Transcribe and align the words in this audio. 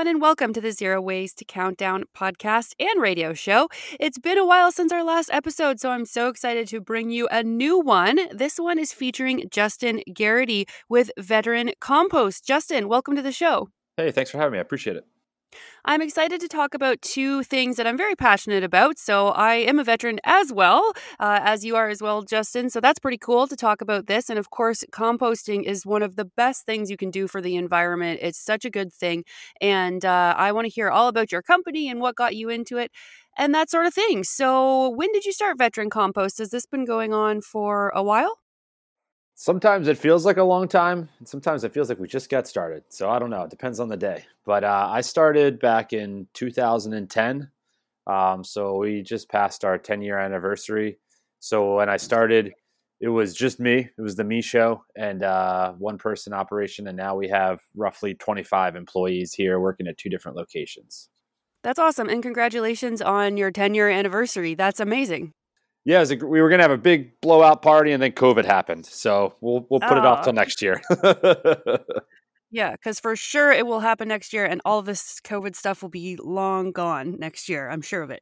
Everyone, 0.00 0.14
and 0.14 0.22
welcome 0.22 0.54
to 0.54 0.62
the 0.62 0.72
Zero 0.72 0.98
Waste 0.98 1.42
Countdown 1.46 2.04
podcast 2.16 2.72
and 2.80 3.02
radio 3.02 3.34
show. 3.34 3.68
It's 4.00 4.18
been 4.18 4.38
a 4.38 4.46
while 4.46 4.72
since 4.72 4.92
our 4.92 5.04
last 5.04 5.28
episode, 5.30 5.78
so 5.78 5.90
I'm 5.90 6.06
so 6.06 6.28
excited 6.28 6.68
to 6.68 6.80
bring 6.80 7.10
you 7.10 7.28
a 7.30 7.42
new 7.42 7.78
one. 7.78 8.18
This 8.32 8.58
one 8.58 8.78
is 8.78 8.94
featuring 8.94 9.40
Justen 9.50 10.00
Garrity 10.14 10.66
with 10.88 11.10
Veteran 11.18 11.72
Compost. 11.80 12.46
Justen, 12.46 12.86
welcome 12.86 13.14
to 13.14 13.20
the 13.20 13.30
show. 13.30 13.68
Hey, 13.98 14.10
thanks 14.10 14.30
for 14.30 14.38
having 14.38 14.52
me. 14.52 14.58
I 14.58 14.62
appreciate 14.62 14.96
it. 14.96 15.04
I'm 15.84 16.02
excited 16.02 16.40
to 16.40 16.48
talk 16.48 16.74
about 16.74 17.00
two 17.02 17.42
things 17.42 17.76
that 17.76 17.86
I'm 17.86 17.96
very 17.96 18.14
passionate 18.14 18.62
about. 18.64 18.98
So, 18.98 19.28
I 19.28 19.54
am 19.56 19.78
a 19.78 19.84
veteran 19.84 20.20
as 20.24 20.52
well, 20.52 20.92
uh, 21.18 21.40
as 21.42 21.64
you 21.64 21.76
are 21.76 21.88
as 21.88 22.02
well, 22.02 22.24
Justen. 22.24 22.70
So, 22.70 22.80
that's 22.80 22.98
pretty 22.98 23.18
cool 23.18 23.46
to 23.46 23.56
talk 23.56 23.80
about 23.80 24.06
this. 24.06 24.28
And 24.30 24.38
of 24.38 24.50
course, 24.50 24.84
composting 24.92 25.64
is 25.64 25.86
one 25.86 26.02
of 26.02 26.16
the 26.16 26.24
best 26.24 26.66
things 26.66 26.90
you 26.90 26.96
can 26.96 27.10
do 27.10 27.26
for 27.26 27.40
the 27.40 27.56
environment. 27.56 28.20
It's 28.22 28.38
such 28.38 28.64
a 28.64 28.70
good 28.70 28.92
thing. 28.92 29.24
And 29.60 30.04
uh, 30.04 30.34
I 30.36 30.52
want 30.52 30.66
to 30.66 30.70
hear 30.70 30.90
all 30.90 31.08
about 31.08 31.32
your 31.32 31.42
company 31.42 31.88
and 31.88 32.00
what 32.00 32.16
got 32.16 32.36
you 32.36 32.48
into 32.48 32.76
it 32.78 32.90
and 33.36 33.54
that 33.54 33.70
sort 33.70 33.86
of 33.86 33.94
thing. 33.94 34.24
So, 34.24 34.88
when 34.90 35.12
did 35.12 35.24
you 35.24 35.32
start 35.32 35.58
Veteran 35.58 35.90
Compost? 35.90 36.38
Has 36.38 36.50
this 36.50 36.66
been 36.66 36.84
going 36.84 37.12
on 37.14 37.40
for 37.40 37.90
a 37.90 38.02
while? 38.02 38.38
Sometimes 39.42 39.88
it 39.88 39.96
feels 39.96 40.26
like 40.26 40.36
a 40.36 40.44
long 40.44 40.68
time, 40.68 41.08
and 41.18 41.26
sometimes 41.26 41.64
it 41.64 41.72
feels 41.72 41.88
like 41.88 41.98
we 41.98 42.06
just 42.06 42.28
got 42.28 42.46
started. 42.46 42.84
So 42.90 43.08
I 43.08 43.18
don't 43.18 43.30
know. 43.30 43.44
It 43.44 43.48
depends 43.48 43.80
on 43.80 43.88
the 43.88 43.96
day. 43.96 44.26
But 44.44 44.64
uh, 44.64 44.88
I 44.90 45.00
started 45.00 45.58
back 45.58 45.94
in 45.94 46.26
2010. 46.34 47.50
Um, 48.06 48.44
so 48.44 48.76
we 48.76 49.00
just 49.00 49.30
passed 49.30 49.64
our 49.64 49.78
10 49.78 50.02
year 50.02 50.18
anniversary. 50.18 50.98
So 51.38 51.76
when 51.76 51.88
I 51.88 51.96
started, 51.96 52.52
it 53.00 53.08
was 53.08 53.32
just 53.34 53.58
me. 53.60 53.88
It 53.96 54.02
was 54.02 54.14
the 54.14 54.24
me 54.24 54.42
show 54.42 54.84
and 54.94 55.22
uh, 55.22 55.72
one 55.72 55.96
person 55.96 56.34
operation. 56.34 56.86
And 56.86 56.98
now 56.98 57.16
we 57.16 57.26
have 57.28 57.60
roughly 57.74 58.12
25 58.12 58.76
employees 58.76 59.32
here 59.32 59.58
working 59.58 59.86
at 59.86 59.96
two 59.96 60.10
different 60.10 60.36
locations. 60.36 61.08
That's 61.62 61.78
awesome. 61.78 62.10
And 62.10 62.22
congratulations 62.22 63.00
on 63.00 63.38
your 63.38 63.50
10 63.50 63.72
year 63.72 63.88
anniversary. 63.88 64.54
That's 64.54 64.80
amazing. 64.80 65.32
Yeah, 65.84 66.04
a, 66.08 66.16
we 66.16 66.42
were 66.42 66.50
gonna 66.50 66.62
have 66.62 66.70
a 66.70 66.78
big 66.78 67.20
blowout 67.20 67.62
party, 67.62 67.92
and 67.92 68.02
then 68.02 68.12
COVID 68.12 68.44
happened, 68.44 68.84
so 68.86 69.34
we'll 69.40 69.66
we'll 69.70 69.80
put 69.80 69.92
oh. 69.92 69.98
it 69.98 70.04
off 70.04 70.24
till 70.24 70.34
next 70.34 70.60
year. 70.60 70.80
yeah, 72.50 72.72
because 72.72 73.00
for 73.00 73.16
sure 73.16 73.50
it 73.50 73.66
will 73.66 73.80
happen 73.80 74.06
next 74.06 74.32
year, 74.34 74.44
and 74.44 74.60
all 74.66 74.82
this 74.82 75.20
COVID 75.24 75.56
stuff 75.56 75.82
will 75.82 75.88
be 75.88 76.16
long 76.16 76.72
gone 76.72 77.16
next 77.18 77.48
year. 77.48 77.70
I'm 77.70 77.80
sure 77.80 78.02
of 78.02 78.10
it. 78.10 78.20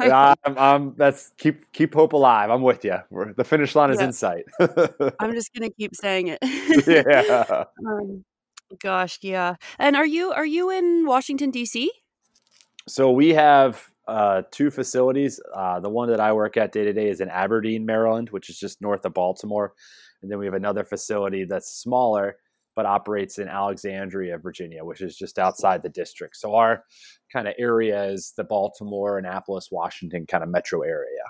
yeah, 0.00 0.34
I'm, 0.44 0.58
I'm, 0.58 0.94
that's 0.96 1.32
keep 1.38 1.72
keep 1.72 1.94
hope 1.94 2.12
alive. 2.12 2.50
I'm 2.50 2.62
with 2.62 2.84
you. 2.84 2.98
We're, 3.08 3.32
the 3.32 3.44
finish 3.44 3.74
line 3.74 3.90
is 3.90 4.00
in 4.00 4.12
sight. 4.12 4.44
I'm 5.18 5.32
just 5.32 5.54
gonna 5.54 5.70
keep 5.70 5.94
saying 5.94 6.28
it. 6.28 6.38
yeah. 6.86 7.64
Um, 7.86 8.24
gosh, 8.80 9.18
yeah. 9.22 9.54
And 9.78 9.96
are 9.96 10.06
you 10.06 10.30
are 10.32 10.46
you 10.46 10.70
in 10.70 11.06
Washington 11.06 11.50
D.C.? 11.50 11.90
So 12.86 13.10
we 13.10 13.30
have 13.30 13.90
uh, 14.08 14.42
two 14.50 14.70
facilities. 14.70 15.40
Uh, 15.54 15.78
the 15.80 15.90
one 15.90 16.08
that 16.10 16.20
I 16.20 16.32
work 16.32 16.56
at 16.56 16.72
day 16.72 16.84
to 16.84 16.92
day 16.92 17.08
is 17.08 17.20
in 17.20 17.28
Aberdeen, 17.28 17.86
Maryland, 17.86 18.30
which 18.30 18.50
is 18.50 18.58
just 18.58 18.80
north 18.80 19.04
of 19.04 19.14
Baltimore. 19.14 19.74
And 20.22 20.30
then 20.30 20.38
we 20.38 20.46
have 20.46 20.54
another 20.54 20.82
facility 20.82 21.44
that's 21.44 21.70
smaller 21.70 22.36
but 22.74 22.86
operates 22.86 23.38
in 23.38 23.48
Alexandria, 23.48 24.38
Virginia, 24.38 24.84
which 24.84 25.00
is 25.00 25.16
just 25.16 25.36
outside 25.36 25.82
the 25.82 25.88
district. 25.88 26.36
So 26.36 26.54
our 26.54 26.84
kind 27.32 27.48
of 27.48 27.54
area 27.58 28.04
is 28.04 28.34
the 28.36 28.44
Baltimore, 28.44 29.18
Annapolis, 29.18 29.68
Washington 29.72 30.26
kind 30.26 30.44
of 30.44 30.48
metro 30.48 30.82
area. 30.82 31.24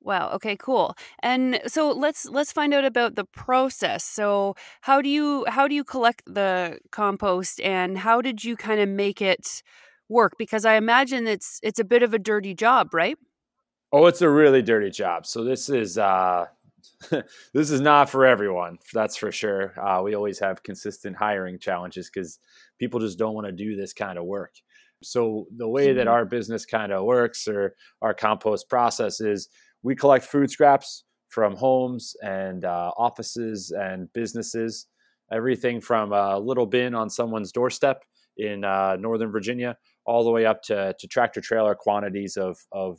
Wow. 0.00 0.32
Okay. 0.32 0.56
Cool. 0.56 0.96
And 1.22 1.60
so 1.68 1.92
let's 1.92 2.26
let's 2.26 2.50
find 2.50 2.74
out 2.74 2.84
about 2.84 3.14
the 3.14 3.26
process. 3.26 4.02
So 4.02 4.56
how 4.80 5.00
do 5.00 5.08
you 5.08 5.44
how 5.46 5.68
do 5.68 5.74
you 5.76 5.84
collect 5.84 6.22
the 6.26 6.80
compost, 6.90 7.60
and 7.60 7.98
how 7.98 8.20
did 8.20 8.42
you 8.42 8.56
kind 8.56 8.80
of 8.80 8.88
make 8.88 9.22
it 9.22 9.62
work 10.10 10.34
because 10.38 10.64
I 10.64 10.74
imagine 10.74 11.26
it's 11.26 11.58
it's 11.62 11.78
a 11.78 11.84
bit 11.84 12.02
of 12.02 12.12
a 12.12 12.18
dirty 12.18 12.54
job, 12.54 12.92
right? 12.92 13.16
Oh, 13.92 14.06
it's 14.06 14.22
a 14.22 14.30
really 14.30 14.62
dirty 14.62 14.90
job. 14.90 15.26
So 15.26 15.44
this 15.44 15.68
is 15.68 15.96
uh 15.96 16.46
this 17.54 17.70
is 17.70 17.80
not 17.80 18.10
for 18.10 18.26
everyone. 18.26 18.78
That's 18.92 19.16
for 19.16 19.32
sure. 19.32 19.74
Uh, 19.80 20.02
we 20.02 20.14
always 20.14 20.38
have 20.40 20.62
consistent 20.62 21.16
hiring 21.16 21.58
challenges 21.58 22.10
because 22.12 22.38
people 22.78 23.00
just 23.00 23.18
don't 23.18 23.34
want 23.34 23.46
to 23.46 23.52
do 23.52 23.76
this 23.76 23.92
kind 23.92 24.18
of 24.18 24.24
work. 24.24 24.54
So 25.02 25.46
the 25.56 25.68
way 25.68 25.92
that 25.92 26.02
mm-hmm. 26.02 26.10
our 26.10 26.24
business 26.24 26.66
kind 26.66 26.92
of 26.92 27.04
works 27.04 27.48
or 27.48 27.74
our 28.02 28.12
compost 28.12 28.68
process 28.68 29.20
is 29.20 29.48
we 29.82 29.94
collect 29.94 30.26
food 30.26 30.50
scraps 30.50 31.04
from 31.28 31.56
homes 31.56 32.14
and 32.22 32.64
uh, 32.64 32.92
offices 32.98 33.70
and 33.70 34.12
businesses, 34.12 34.86
everything 35.32 35.80
from 35.80 36.12
a 36.12 36.38
little 36.38 36.66
bin 36.66 36.94
on 36.94 37.08
someone's 37.08 37.52
doorstep 37.52 38.04
in 38.36 38.64
uh, 38.64 38.96
Northern 38.98 39.30
Virginia 39.30 39.76
all 40.06 40.24
the 40.24 40.30
way 40.30 40.46
up 40.46 40.62
to, 40.62 40.94
to 40.98 41.06
tractor 41.06 41.40
trailer 41.40 41.74
quantities 41.74 42.36
of, 42.36 42.58
of 42.72 42.98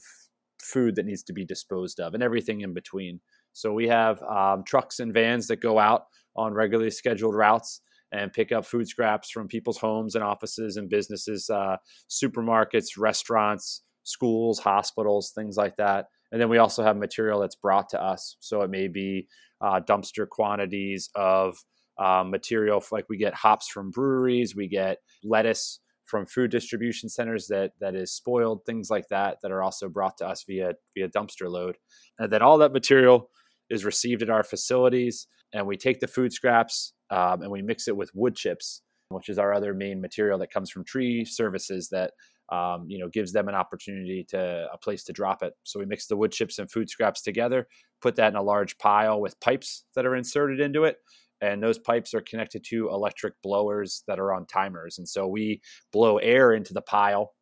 food 0.61 0.95
that 0.95 1.05
needs 1.05 1.23
to 1.23 1.33
be 1.33 1.45
disposed 1.45 1.99
of 1.99 2.13
and 2.13 2.23
everything 2.23 2.61
in 2.61 2.73
between. 2.73 3.19
So 3.53 3.73
we 3.73 3.87
have 3.87 4.21
um, 4.23 4.63
trucks 4.65 4.99
and 4.99 5.13
vans 5.13 5.47
that 5.47 5.61
go 5.61 5.79
out 5.79 6.03
on 6.35 6.53
regularly 6.53 6.91
scheduled 6.91 7.35
routes 7.35 7.81
and 8.11 8.31
pick 8.31 8.51
up 8.51 8.65
food 8.65 8.87
scraps 8.87 9.29
from 9.29 9.47
people's 9.47 9.77
homes 9.77 10.15
and 10.15 10.23
offices 10.23 10.77
and 10.77 10.89
businesses, 10.89 11.49
uh, 11.49 11.77
supermarkets, 12.09 12.97
restaurants, 12.97 13.83
schools, 14.03 14.59
hospitals, 14.59 15.31
things 15.33 15.57
like 15.57 15.75
that. 15.77 16.05
And 16.31 16.39
then 16.39 16.49
we 16.49 16.57
also 16.57 16.83
have 16.83 16.97
material 16.97 17.41
that's 17.41 17.55
brought 17.55 17.89
to 17.89 18.01
us. 18.01 18.35
So 18.39 18.61
it 18.61 18.69
may 18.69 18.87
be 18.87 19.27
uh, 19.61 19.81
dumpster 19.81 20.27
quantities 20.27 21.09
of 21.15 21.57
uh, 21.97 22.23
material, 22.25 22.83
like 22.91 23.05
we 23.09 23.17
get 23.17 23.33
hops 23.33 23.67
from 23.67 23.91
breweries, 23.91 24.55
we 24.55 24.67
get 24.67 24.97
lettuce 25.23 25.79
from 26.11 26.25
food 26.25 26.51
distribution 26.51 27.07
centers 27.07 27.47
that 27.47 27.71
that 27.79 27.95
is 27.95 28.11
spoiled, 28.11 28.65
things 28.65 28.89
like 28.89 29.07
that, 29.07 29.37
that 29.41 29.51
are 29.51 29.63
also 29.63 29.87
brought 29.87 30.17
to 30.17 30.27
us 30.27 30.43
via 30.45 30.73
via 30.93 31.07
dumpster 31.07 31.49
load. 31.49 31.77
And 32.19 32.29
then 32.31 32.41
all 32.41 32.57
that 32.57 32.73
material 32.73 33.29
is 33.69 33.85
received 33.85 34.21
at 34.21 34.29
our 34.29 34.43
facilities, 34.43 35.25
and 35.53 35.65
we 35.65 35.77
take 35.77 36.01
the 36.01 36.07
food 36.07 36.33
scraps 36.33 36.93
um, 37.09 37.41
and 37.41 37.49
we 37.49 37.61
mix 37.61 37.87
it 37.87 37.95
with 37.95 38.11
wood 38.13 38.35
chips, 38.35 38.81
which 39.07 39.29
is 39.29 39.39
our 39.39 39.53
other 39.53 39.73
main 39.73 40.01
material 40.01 40.37
that 40.39 40.51
comes 40.51 40.69
from 40.69 40.83
tree 40.83 41.23
services 41.23 41.87
that 41.91 42.11
um, 42.51 42.85
you 42.89 42.99
know 42.99 43.07
gives 43.07 43.31
them 43.31 43.47
an 43.47 43.55
opportunity 43.55 44.25
to 44.31 44.67
a 44.71 44.77
place 44.77 45.05
to 45.05 45.13
drop 45.13 45.41
it. 45.41 45.53
So 45.63 45.79
we 45.79 45.85
mix 45.85 46.07
the 46.07 46.17
wood 46.17 46.33
chips 46.33 46.59
and 46.59 46.69
food 46.69 46.89
scraps 46.89 47.21
together, 47.21 47.69
put 48.01 48.17
that 48.17 48.33
in 48.33 48.35
a 48.35 48.43
large 48.43 48.77
pile 48.77 49.21
with 49.21 49.39
pipes 49.39 49.85
that 49.95 50.05
are 50.05 50.17
inserted 50.17 50.59
into 50.59 50.83
it, 50.83 50.97
and 51.41 51.61
those 51.61 51.79
pipes 51.79 52.13
are 52.13 52.21
connected 52.21 52.63
to 52.65 52.89
electric 52.89 53.33
blowers 53.41 54.03
that 54.07 54.19
are 54.19 54.33
on 54.33 54.45
timers. 54.45 54.99
And 54.99 55.07
so 55.07 55.27
we 55.27 55.61
blow 55.91 56.17
air 56.17 56.53
into 56.53 56.73
the 56.73 56.81
pile 56.81 57.33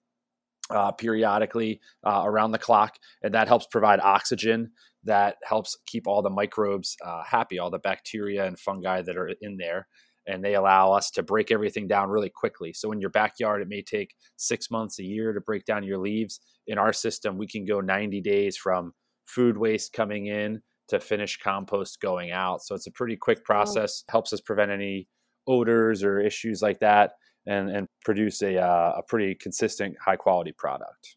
uh, 0.70 0.92
periodically 0.92 1.82
uh, 2.06 2.22
around 2.26 2.52
the 2.52 2.60
clock, 2.60 2.96
and 3.24 3.34
that 3.34 3.48
helps 3.48 3.68
provide 3.68 4.00
oxygen. 4.00 4.72
That 5.04 5.38
helps 5.44 5.78
keep 5.88 6.08
all 6.08 6.22
the 6.22 6.30
microbes 6.30 6.96
uh, 7.06 7.24
happy, 7.24 7.60
all 7.60 7.72
the 7.72 7.80
bacteria 7.80 8.46
and 8.46 8.60
fungi 8.60 9.02
that 9.02 9.18
are 9.18 9.32
in 9.42 9.58
there. 9.58 9.88
And 10.28 10.44
they 10.44 10.56
allow 10.56 10.92
us 10.92 11.10
to 11.12 11.24
break 11.24 11.52
everything 11.52 11.88
down 11.88 12.10
really 12.10 12.30
quickly. 12.30 12.72
So, 12.74 12.92
in 12.92 13.02
your 13.02 13.10
backyard, 13.10 13.62
it 13.62 13.68
may 13.68 13.82
take 13.82 14.14
six 14.36 14.70
months, 14.70 15.00
a 15.00 15.04
year 15.04 15.34
to 15.34 15.42
break 15.42 15.66
down 15.66 15.84
your 15.84 15.98
leaves. 15.98 16.40
In 16.68 16.78
our 16.78 16.94
system, 16.94 17.38
we 17.38 17.48
can 17.48 17.66
go 17.66 17.80
90 17.80 18.22
days 18.22 18.56
from 18.56 18.94
food 19.26 19.58
waste 19.58 19.94
coming 19.94 20.28
in 20.28 20.62
to 20.90 21.00
finish 21.00 21.38
compost 21.38 22.02
going 22.02 22.32
out. 22.32 22.64
So 22.64 22.76
it's 22.76 22.88
a 22.88 22.92
pretty 22.92 23.16
quick 23.16 23.44
process, 23.44 24.04
oh. 24.08 24.12
helps 24.12 24.34
us 24.34 24.42
prevent 24.42 24.72
any 24.72 25.08
odors 25.48 26.04
or 26.04 26.20
issues 26.20 26.62
like 26.62 26.80
that, 26.80 27.14
and 27.46 27.70
and 27.70 27.88
produce 28.04 28.42
a 28.42 28.58
uh, 28.58 28.94
a 28.98 29.04
pretty 29.04 29.36
consistent, 29.36 29.96
high 30.04 30.16
quality 30.18 30.52
product. 30.52 31.16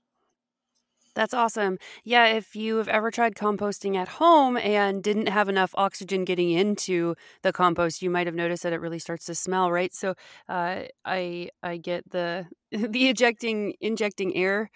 That's 1.15 1.35
awesome. 1.35 1.79
Yeah, 2.05 2.27
if 2.27 2.57
you 2.57 2.77
have 2.77 2.89
ever 2.89 3.11
tried 3.11 3.35
composting 3.35 3.97
at 3.97 4.09
home 4.09 4.57
and 4.57 5.03
didn't 5.03 5.29
have 5.29 5.51
enough 5.51 5.73
oxygen 5.75 6.25
getting 6.25 6.51
into 6.51 7.15
the 7.43 7.53
compost, 7.53 8.01
you 8.01 8.09
might 8.09 8.27
have 8.27 8.35
noticed 8.35 8.63
that 8.63 8.73
it 8.73 8.81
really 8.81 8.99
starts 8.99 9.27
to 9.27 9.35
smell, 9.35 9.71
right? 9.71 9.93
So, 9.93 10.15
uh, 10.49 10.85
I 11.05 11.51
I 11.63 11.77
get 11.77 12.11
the 12.11 12.47
the 12.71 13.11
ejecting 13.11 13.75
injecting 13.81 14.35
air 14.35 14.71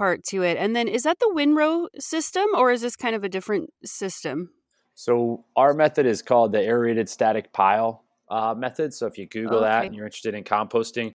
part 0.00 0.24
to 0.24 0.42
it. 0.42 0.56
And 0.56 0.74
then 0.74 0.88
is 0.88 1.02
that 1.02 1.18
the 1.18 1.30
windrow 1.30 1.86
system 1.98 2.46
or 2.56 2.72
is 2.72 2.80
this 2.80 2.96
kind 2.96 3.14
of 3.14 3.22
a 3.22 3.28
different 3.28 3.68
system? 3.84 4.48
So 4.94 5.44
our 5.56 5.74
method 5.74 6.06
is 6.06 6.22
called 6.22 6.52
the 6.52 6.62
aerated 6.62 7.06
static 7.06 7.52
pile 7.52 8.06
uh, 8.30 8.54
method. 8.56 8.94
So 8.94 9.06
if 9.06 9.18
you 9.18 9.28
Google 9.28 9.58
okay. 9.58 9.66
that 9.66 9.84
and 9.84 9.94
you're 9.94 10.06
interested 10.06 10.34
in 10.34 10.42
composting, 10.42 11.12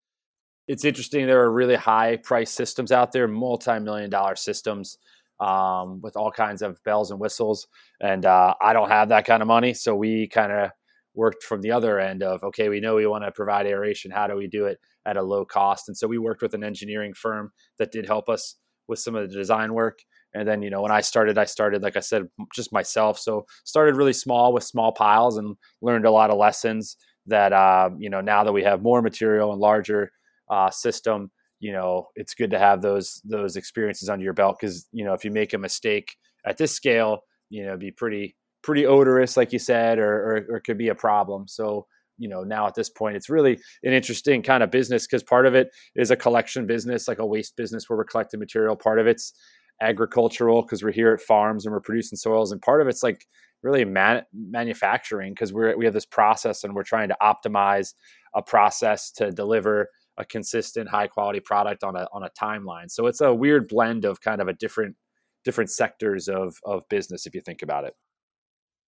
it's 0.68 0.84
interesting. 0.84 1.26
There 1.28 1.42
are 1.44 1.50
really 1.50 1.76
high 1.76 2.18
price 2.18 2.52
systems 2.52 2.92
out 2.92 3.14
there, 3.14 3.26
multi 3.26 3.80
million 3.80 4.10
dollar 4.10 4.36
systems 4.36 4.98
um, 5.40 6.02
with 6.02 6.18
all 6.18 6.32
kinds 6.32 6.62
of 6.62 6.84
bells 6.84 7.10
and 7.10 7.22
whistles. 7.22 7.68
And 8.02 8.26
uh, 8.26 8.54
I 8.60 8.74
don't 8.74 8.90
have 8.90 9.08
that 9.10 9.24
kind 9.26 9.42
of 9.42 9.48
money. 9.48 9.74
So 9.74 9.96
we 9.96 10.28
kind 10.28 10.52
of 10.52 10.72
worked 11.16 11.44
from 11.44 11.62
the 11.62 11.72
other 11.72 12.02
end 12.02 12.22
of, 12.22 12.44
okay, 12.44 12.68
we 12.68 12.82
know 12.82 12.96
we 12.96 13.08
want 13.08 13.24
to 13.24 13.32
provide 13.32 13.66
aeration. 13.66 14.12
How 14.12 14.28
do 14.28 14.36
we 14.36 14.48
do 14.48 14.66
it 14.66 14.82
at 15.06 15.16
a 15.16 15.24
low 15.24 15.46
cost? 15.46 15.88
And 15.88 15.96
so 15.96 16.06
we 16.06 16.18
worked 16.18 16.42
with 16.42 16.54
an 16.54 16.66
engineering 16.66 17.14
firm 17.14 17.54
that 17.78 17.94
did 17.94 18.08
help 18.08 18.28
us 18.28 18.58
with 18.88 19.00
some 19.00 19.16
of 19.16 19.30
the 19.30 19.36
design 19.36 19.74
work. 19.74 20.00
And 20.34 20.48
then, 20.48 20.62
you 20.62 20.70
know, 20.70 20.82
when 20.82 20.92
I 20.92 21.02
started, 21.02 21.38
I 21.38 21.46
started, 21.46 21.84
like 21.84 21.96
I 21.96 22.00
said, 22.00 22.28
just 22.56 22.74
myself. 22.74 23.20
So 23.20 23.46
started 23.66 23.96
really 23.96 24.14
small 24.14 24.52
with 24.52 24.64
small 24.64 24.92
piles 24.92 25.38
and 25.38 25.56
learned 25.82 26.06
a 26.06 26.12
lot 26.12 26.32
of 26.32 26.38
lessons 26.38 26.98
that, 27.28 27.54
uh, 27.54 27.92
you 27.98 28.10
know, 28.10 28.22
now 28.22 28.44
that 28.44 28.52
we 28.52 28.64
have 28.64 28.82
more 28.82 29.02
material 29.02 29.52
and 29.52 29.62
larger 29.62 30.12
uh, 30.50 30.70
system, 30.72 31.32
you 31.60 31.72
know, 31.72 32.08
it's 32.16 32.34
good 32.34 32.52
to 32.52 32.60
have 32.60 32.82
those 32.82 33.22
those 33.24 33.56
experiences 33.56 34.10
under 34.10 34.24
your 34.24 34.34
belt 34.34 34.58
because 34.60 34.88
you 34.92 35.06
know 35.06 35.14
if 35.14 35.24
you 35.24 35.32
make 35.32 35.54
a 35.54 35.58
mistake 35.58 36.16
at 36.46 36.58
this 36.58 36.74
scale, 36.74 37.22
you 37.50 37.66
know, 37.66 37.78
be 37.78 37.92
pretty 37.92 38.36
pretty 38.64 38.86
odorous, 38.86 39.38
like 39.38 39.54
you 39.54 39.60
said, 39.60 40.00
or, 40.00 40.14
or, 40.50 40.56
or 40.56 40.60
could 40.60 40.78
be 40.78 40.90
a 40.90 40.96
problem. 40.96 41.48
So 41.48 41.86
you 42.18 42.30
know 42.30 42.44
now 42.44 42.68
at 42.68 42.76
this 42.76 42.90
point 42.90 43.16
it's 43.16 43.30
really 43.30 43.60
an 43.84 43.94
interesting 43.94 44.42
kind 44.42 44.64
of 44.64 44.72
business 44.72 45.08
because 45.08 45.24
part 45.24 45.46
of 45.46 45.56
it 45.56 45.70
is 45.96 46.12
a 46.12 46.16
collection 46.16 46.66
business 46.66 47.08
like 47.08 47.20
a 47.20 47.26
waste 47.26 47.56
business 47.56 47.90
where 47.90 47.98
we're 47.98 48.04
collecting 48.04 48.40
material 48.40 48.76
part 48.76 49.00
of 49.00 49.08
it's 49.08 49.34
agricultural 49.82 50.62
because 50.62 50.84
we're 50.84 50.92
here 50.92 51.14
at 51.14 51.22
farms 51.22 51.66
and 51.66 51.74
we're 51.74 51.82
producing 51.82 52.18
soils 52.18 52.52
and 52.52 52.62
part 52.62 52.82
of 52.82 52.88
it's 52.88 53.04
like 53.04 53.26
really 53.64 53.86
man- 53.86 54.24
manufacturing 54.34 55.34
because 55.34 55.52
we're 55.52 55.76
we 55.76 55.86
have 55.86 55.94
this 55.94 56.06
process 56.06 56.64
and 56.64 56.76
we're 56.76 56.84
trying 56.84 57.10
to 57.10 57.18
optimize 57.22 57.94
a 58.36 58.42
process 58.42 59.12
to 59.12 59.32
deliver 59.32 59.90
a 60.18 60.26
consistent 60.26 60.90
high 60.90 61.08
quality 61.08 61.40
product 61.40 61.84
on 61.84 61.96
a 61.96 62.08
on 62.14 62.24
a 62.24 62.30
timeline. 62.40 62.92
So 62.92 63.08
it's 63.08 63.22
a 63.22 63.34
weird 63.34 63.68
blend 63.68 64.06
of 64.06 64.22
kind 64.22 64.42
of 64.42 64.48
a 64.48 64.54
different 64.54 64.96
different 65.44 65.72
sectors 65.72 66.28
of 66.28 66.56
of 66.64 66.84
business 66.90 67.26
if 67.26 67.34
you 67.34 67.42
think 67.42 67.62
about 67.62 67.86
it. 67.86 67.94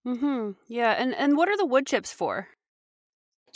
mm-hmm 0.07 0.51
Yeah. 0.67 0.91
And 0.91 1.15
and 1.15 1.35
what 1.37 1.49
are 1.49 1.57
the 1.57 1.65
wood 1.65 1.87
chips 1.87 2.11
for? 2.11 2.49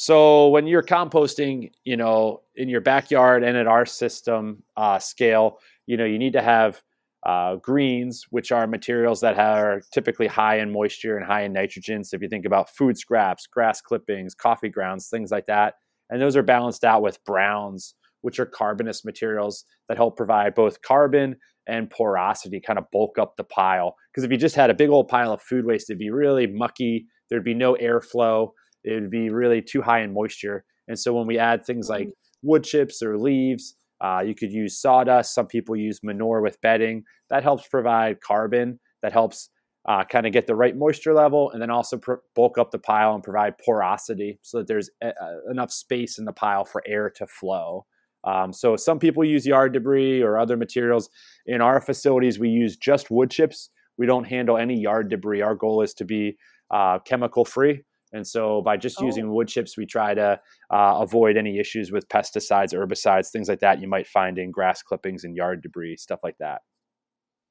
So 0.02 0.48
when 0.48 0.66
you're 0.66 0.82
composting, 0.82 1.72
you 1.84 1.98
know, 1.98 2.40
in 2.56 2.70
your 2.70 2.80
backyard 2.80 3.44
and 3.44 3.58
at 3.58 3.68
our 3.68 3.86
system 3.86 4.64
uh, 4.78 4.98
scale, 4.98 5.60
you 5.88 5.98
know, 5.98 6.06
you 6.06 6.18
need 6.18 6.32
to 6.32 6.42
have 6.42 6.82
uh, 7.26 7.58
greens, 7.58 8.26
which 8.30 8.54
are 8.54 8.66
materials 8.66 9.20
that 9.20 9.38
are 9.38 9.82
typically 9.92 10.28
high 10.28 10.60
in 10.60 10.72
moisture 10.72 11.18
and 11.18 11.26
high 11.26 11.42
in 11.42 11.52
nitrogen. 11.52 12.06
So 12.06 12.16
if 12.16 12.22
you 12.22 12.30
think 12.30 12.46
about 12.46 12.70
food 12.70 12.98
scraps, 12.98 13.46
grass 13.46 13.82
clippings, 13.82 14.34
coffee 14.34 14.70
grounds, 14.70 15.10
things 15.10 15.32
like 15.32 15.48
that, 15.48 15.74
and 16.10 16.22
those 16.22 16.38
are 16.38 16.44
balanced 16.44 16.86
out 16.86 17.02
with 17.02 17.22
browns, 17.26 17.94
which 18.22 18.40
are 18.40 18.46
carbonous 18.46 19.04
materials 19.04 19.66
that 19.90 19.98
help 19.98 20.16
provide 20.16 20.56
both 20.56 20.82
carbon 20.82 21.36
and 21.68 21.90
porosity, 21.90 22.62
kind 22.62 22.80
of 22.80 22.86
bulk 22.94 23.20
up 23.20 23.36
the 23.36 23.44
pile. 23.44 23.98
Because 24.14 24.24
if 24.24 24.32
you 24.32 24.38
just 24.38 24.56
had 24.56 24.70
a 24.70 24.74
big 24.74 24.92
old 24.92 25.10
pile 25.10 25.34
of 25.34 25.42
food 25.42 25.66
waste, 25.66 25.90
it'd 25.90 26.00
be 26.00 26.10
really 26.10 26.48
mucky. 26.48 27.06
There'd 27.30 27.44
be 27.44 27.54
no 27.54 27.76
airflow. 27.76 28.52
It 28.84 28.94
would 28.94 29.12
be 29.12 29.30
really 29.30 29.62
too 29.62 29.82
high 29.82 30.02
in 30.02 30.14
moisture. 30.14 30.66
And 30.88 30.98
so 30.98 31.14
when 31.14 31.28
we 31.28 31.38
add 31.38 31.66
things 31.66 31.90
like 31.90 32.10
wood 32.42 32.64
chips 32.64 33.02
or 33.02 33.18
leaves, 33.18 33.76
uh, 34.02 34.24
you 34.26 34.34
could 34.34 34.52
use 34.52 34.80
sawdust. 34.80 35.34
Some 35.34 35.48
people 35.48 35.76
use 35.76 36.00
manure 36.04 36.42
with 36.42 36.60
bedding. 36.62 37.04
That 37.30 37.44
helps 37.44 37.68
provide 37.68 38.22
carbon. 38.22 38.80
That 39.02 39.12
helps 39.12 39.50
uh, 39.88 40.04
kind 40.04 40.26
of 40.26 40.34
get 40.34 40.48
the 40.48 40.56
right 40.56 40.76
moisture 40.76 41.14
level 41.14 41.52
and 41.52 41.62
then 41.62 41.70
also 41.70 41.98
pr- 41.98 42.16
bulk 42.36 42.58
up 42.58 42.72
the 42.72 42.80
pile 42.80 43.14
and 43.16 43.24
provide 43.24 43.58
porosity 43.58 44.40
so 44.42 44.60
that 44.60 44.68
there's 44.68 44.90
a, 45.02 45.08
a, 45.08 45.52
enough 45.52 45.72
space 45.72 46.18
in 46.18 46.26
the 46.26 46.34
pile 46.34 46.66
for 46.66 46.84
air 46.86 47.10
to 47.10 47.26
flow. 47.26 47.86
Um, 48.24 48.52
so 48.52 48.76
some 48.76 49.00
people 49.00 49.24
use 49.24 49.46
yard 49.46 49.74
debris 49.74 50.22
or 50.22 50.38
other 50.38 50.58
materials. 50.58 51.10
In 51.46 51.62
our 51.62 51.80
facilities, 51.80 52.38
we 52.38 52.50
use 52.50 52.76
just 52.76 53.10
wood 53.10 53.32
chips. 53.32 53.70
We 53.98 54.06
don't 54.06 54.26
handle 54.26 54.58
any 54.58 54.80
yard 54.80 55.10
debris. 55.10 55.42
Our 55.42 55.56
goal 55.56 55.82
is 55.82 55.94
to 55.96 56.06
be 56.06 56.38
uh, 56.72 57.00
chemical 57.00 57.46
free. 57.46 57.84
And 58.12 58.26
so 58.26 58.62
by 58.62 58.78
just 58.78 59.02
oh. 59.02 59.06
using 59.06 59.32
wood 59.32 59.48
chips, 59.48 59.78
we 59.78 59.86
try 59.86 60.14
to 60.14 60.40
uh, 60.70 60.98
avoid 61.00 61.38
any 61.38 61.60
issues 61.60 61.92
with 61.92 62.08
pesticides, 62.10 62.74
herbicides, 62.74 63.30
things 63.30 63.50
like 63.50 63.60
that 63.60 63.82
you 63.82 63.88
might 63.88 64.08
find 64.08 64.38
in 64.38 64.52
grass 64.52 64.82
clippings 64.82 65.24
and 65.24 65.36
yard 65.36 65.62
debris, 65.62 65.98
stuff 65.98 66.20
like 66.24 66.38
that. 66.40 66.62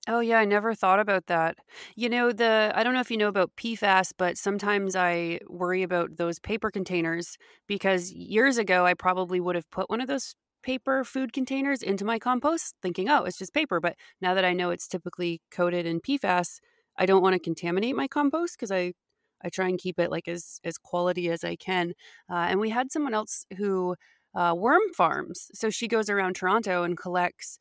Oh 0.09 0.21
yeah, 0.21 0.39
I 0.39 0.47
never 0.47 0.75
thought 0.75 1.01
about 1.01 1.27
that. 1.27 1.59
You 1.95 2.09
know, 2.09 2.33
the 2.33 2.73
I 2.75 2.83
don't 2.83 2.95
know 2.95 3.01
if 3.01 3.11
you 3.11 3.19
know 3.19 3.29
about 3.29 3.55
PFAS, 3.57 4.13
but 4.17 4.39
sometimes 4.39 4.97
I 4.97 5.41
worry 5.49 5.83
about 5.83 6.17
those 6.17 6.39
paper 6.39 6.71
containers 6.71 7.37
because 7.67 8.11
years 8.13 8.57
ago 8.57 8.87
I 8.87 8.95
probably 8.95 9.39
would 9.39 9.55
have 9.55 9.71
put 9.71 9.91
one 9.91 10.01
of 10.01 10.09
those 10.09 10.35
paper 10.63 11.05
food 11.05 11.33
containers 11.35 11.83
into 11.83 12.07
my 12.07 12.19
compost 12.19 12.75
thinking, 12.81 13.11
"Oh, 13.11 13.25
it's 13.25 13.37
just 13.37 13.53
paper." 13.53 13.81
But 13.81 13.97
now 14.21 14.33
that 14.33 14.47
I 14.47 14.55
know 14.55 14.71
it's 14.71 14.89
typically 14.89 15.43
coated 15.51 15.85
in 15.85 16.01
PFAS, 16.01 16.61
I 16.97 17.05
don't 17.05 17.23
want 17.23 17.35
to 17.35 17.39
contaminate 17.39 17.95
my 17.95 18.09
compost 18.09 18.57
because 18.57 18.73
I 18.73 18.95
I 19.43 19.49
try 19.51 19.69
and 19.69 19.79
keep 19.79 19.99
it 19.99 20.11
like 20.11 20.29
as 20.29 20.61
as 20.65 20.79
quality 20.79 21.31
as 21.31 21.45
I 21.45 21.57
can. 21.57 21.95
Uh, 22.31 22.47
and 22.51 22.61
we 22.61 22.71
had 22.71 22.93
someone 22.93 23.15
else 23.15 23.45
who 23.57 23.97
uh, 24.35 24.55
worm 24.57 24.83
farms, 24.97 25.51
so 25.55 25.71
she 25.71 25.89
goes 25.89 26.11
around 26.11 26.37
Toronto 26.37 26.85
and 26.85 26.97
collects 26.97 27.59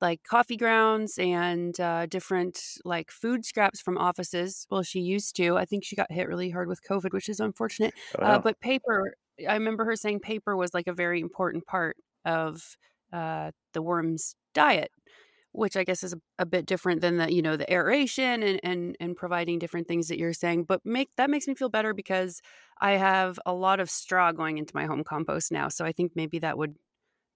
like 0.00 0.22
coffee 0.22 0.56
grounds 0.56 1.18
and 1.18 1.78
uh, 1.80 2.06
different 2.06 2.60
like 2.84 3.10
food 3.10 3.44
scraps 3.44 3.80
from 3.80 3.98
offices. 3.98 4.66
Well, 4.70 4.82
she 4.82 5.00
used 5.00 5.36
to. 5.36 5.56
I 5.56 5.64
think 5.64 5.84
she 5.84 5.96
got 5.96 6.12
hit 6.12 6.28
really 6.28 6.50
hard 6.50 6.68
with 6.68 6.80
COVID, 6.88 7.12
which 7.12 7.28
is 7.28 7.40
unfortunate. 7.40 7.94
Oh, 8.18 8.24
uh, 8.24 8.38
but 8.38 8.60
paper, 8.60 9.14
I 9.48 9.54
remember 9.54 9.84
her 9.84 9.96
saying 9.96 10.20
paper 10.20 10.56
was 10.56 10.74
like 10.74 10.86
a 10.86 10.92
very 10.92 11.20
important 11.20 11.66
part 11.66 11.96
of 12.24 12.76
uh, 13.12 13.50
the 13.72 13.82
worm's 13.82 14.34
diet, 14.54 14.90
which 15.52 15.76
I 15.76 15.84
guess 15.84 16.02
is 16.02 16.12
a, 16.12 16.20
a, 16.38 16.46
bit 16.46 16.66
different 16.66 17.00
than 17.00 17.16
the 17.16 17.32
you 17.32 17.42
know 17.42 17.56
the 17.56 17.70
aeration 17.72 18.42
and 18.42 18.60
and 18.62 18.96
and 19.00 19.16
providing 19.16 19.58
different 19.58 19.88
things 19.88 20.08
that 20.08 20.18
you're 20.18 20.32
saying. 20.32 20.64
But 20.64 20.84
make 20.84 21.10
that 21.16 21.30
makes 21.30 21.48
me 21.48 21.54
feel 21.54 21.68
better 21.68 21.94
because 21.94 22.40
I 22.80 22.92
have 22.92 23.38
a 23.46 23.52
lot 23.52 23.80
of 23.80 23.90
straw 23.90 24.32
going 24.32 24.58
into 24.58 24.74
my 24.74 24.86
home 24.86 25.04
compost 25.04 25.50
now. 25.52 25.68
So 25.68 25.84
I 25.84 25.92
think 25.92 26.12
maybe 26.14 26.38
that 26.40 26.58
would 26.58 26.76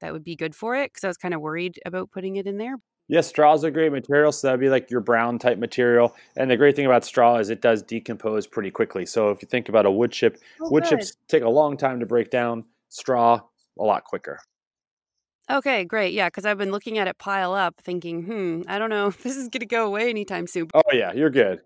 that 0.01 0.13
would 0.13 0.25
be 0.25 0.37
good 0.37 0.55
for 0.55 0.77
it 0.77 0.93
because 0.93 1.05
I 1.05 1.09
was 1.09 1.17
kind 1.17 1.35
of 1.35 1.41
worried 1.41 1.81
about 1.87 2.11
putting 2.11 2.37
it 2.37 2.47
in 2.47 2.59
there. 2.59 2.77
Yes, 3.09 3.27
straw 3.27 3.53
is 3.55 3.65
a 3.65 3.71
great 3.71 3.93
material. 3.93 4.33
So 4.33 4.47
that'd 4.47 4.61
be 4.61 4.69
like 4.69 4.91
your 4.91 5.01
brown 5.01 5.39
type 5.39 5.59
material. 5.59 6.15
And 6.37 6.51
the 6.51 6.57
great 6.57 6.77
thing 6.77 6.87
about 6.87 7.05
straw 7.05 7.37
is 7.37 7.51
it 7.51 7.61
does 7.61 7.83
decompose 7.83 8.47
pretty 8.47 8.71
quickly. 8.71 9.07
So 9.07 9.31
if 9.31 9.43
you 9.43 9.49
think 9.49 9.69
about 9.69 9.87
a 9.87 9.91
wood 9.91 10.13
chip, 10.13 10.39
oh, 10.61 10.71
wood 10.71 10.85
good. 10.85 10.91
chips 10.91 11.17
take 11.29 11.43
a 11.43 11.49
long 11.49 11.77
time 11.77 12.01
to 12.01 12.07
break 12.07 12.31
down. 12.31 12.65
Straw 12.89 13.41
a 13.79 13.83
lot 13.83 14.05
quicker. 14.05 14.39
Okay, 15.53 15.85
great. 15.85 16.15
Yeah, 16.15 16.29
because 16.29 16.47
I've 16.47 16.57
been 16.57 16.71
looking 16.71 16.97
at 16.97 17.07
it 17.09 17.19
pile 17.19 17.53
up, 17.53 17.75
thinking, 17.83 18.23
hmm, 18.23 18.63
I 18.67 18.79
don't 18.79 18.89
know 18.89 19.07
if 19.09 19.23
this 19.23 19.37
is 19.37 19.49
going 19.49 19.61
to 19.61 19.67
go 19.67 19.87
away 19.87 20.09
anytime 20.09 20.47
soon. 20.47 20.69
Oh 20.75 20.83
yeah, 20.93 21.13
you're 21.13 21.31
good. 21.31 21.61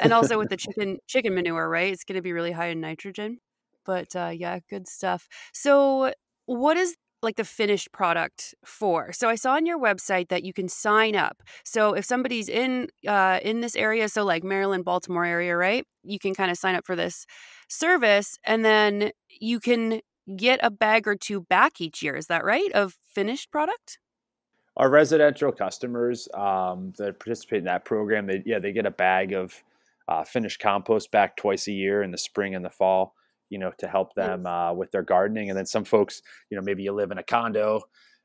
and 0.00 0.12
also 0.12 0.38
with 0.38 0.48
the 0.48 0.56
chicken 0.64 0.98
chicken 1.06 1.34
manure, 1.34 1.68
right? 1.68 1.92
It's 1.92 2.04
going 2.04 2.16
to 2.16 2.22
be 2.22 2.32
really 2.32 2.52
high 2.52 2.68
in 2.68 2.80
nitrogen. 2.80 3.38
But 3.84 4.16
uh, 4.16 4.32
yeah, 4.34 4.58
good 4.70 4.88
stuff. 4.88 5.28
So, 5.52 6.12
what 6.46 6.76
is 6.76 6.96
like 7.20 7.36
the 7.36 7.44
finished 7.44 7.90
product 7.90 8.54
for 8.64 9.12
so 9.12 9.28
i 9.28 9.34
saw 9.34 9.54
on 9.54 9.66
your 9.66 9.76
website 9.76 10.28
that 10.28 10.44
you 10.44 10.52
can 10.52 10.68
sign 10.68 11.16
up 11.16 11.42
so 11.64 11.92
if 11.94 12.04
somebody's 12.04 12.48
in 12.48 12.86
uh, 13.08 13.40
in 13.42 13.60
this 13.60 13.74
area 13.74 14.08
so 14.08 14.24
like 14.24 14.44
maryland 14.44 14.84
baltimore 14.84 15.24
area 15.24 15.56
right 15.56 15.84
you 16.04 16.18
can 16.20 16.32
kind 16.32 16.48
of 16.48 16.56
sign 16.56 16.76
up 16.76 16.86
for 16.86 16.94
this 16.94 17.26
service 17.68 18.38
and 18.44 18.64
then 18.64 19.10
you 19.40 19.58
can 19.58 20.00
get 20.36 20.60
a 20.62 20.70
bag 20.70 21.06
or 21.06 21.16
two 21.16 21.40
back 21.42 21.80
each 21.80 22.02
year 22.02 22.16
is 22.16 22.26
that 22.26 22.44
right 22.44 22.72
of 22.72 22.96
finished 23.14 23.50
product 23.50 23.98
our 24.76 24.90
residential 24.90 25.50
customers 25.50 26.28
um, 26.34 26.92
that 26.98 27.18
participate 27.18 27.58
in 27.58 27.64
that 27.64 27.84
program 27.84 28.26
they 28.26 28.42
yeah 28.44 28.58
they 28.58 28.72
get 28.72 28.86
a 28.86 28.90
bag 28.90 29.32
of 29.32 29.62
uh, 30.08 30.24
finished 30.24 30.60
compost 30.60 31.10
back 31.10 31.36
twice 31.36 31.68
a 31.68 31.72
year 31.72 32.02
in 32.02 32.10
the 32.10 32.18
spring 32.18 32.54
and 32.54 32.64
the 32.64 32.70
fall 32.70 33.14
you 33.50 33.58
know, 33.58 33.72
to 33.78 33.88
help 33.88 34.14
them 34.14 34.46
uh, 34.46 34.72
with 34.72 34.90
their 34.90 35.02
gardening. 35.02 35.48
And 35.48 35.58
then 35.58 35.66
some 35.66 35.84
folks, 35.84 36.22
you 36.50 36.56
know, 36.56 36.62
maybe 36.62 36.82
you 36.82 36.92
live 36.92 37.10
in 37.10 37.18
a 37.18 37.22
condo 37.22 37.80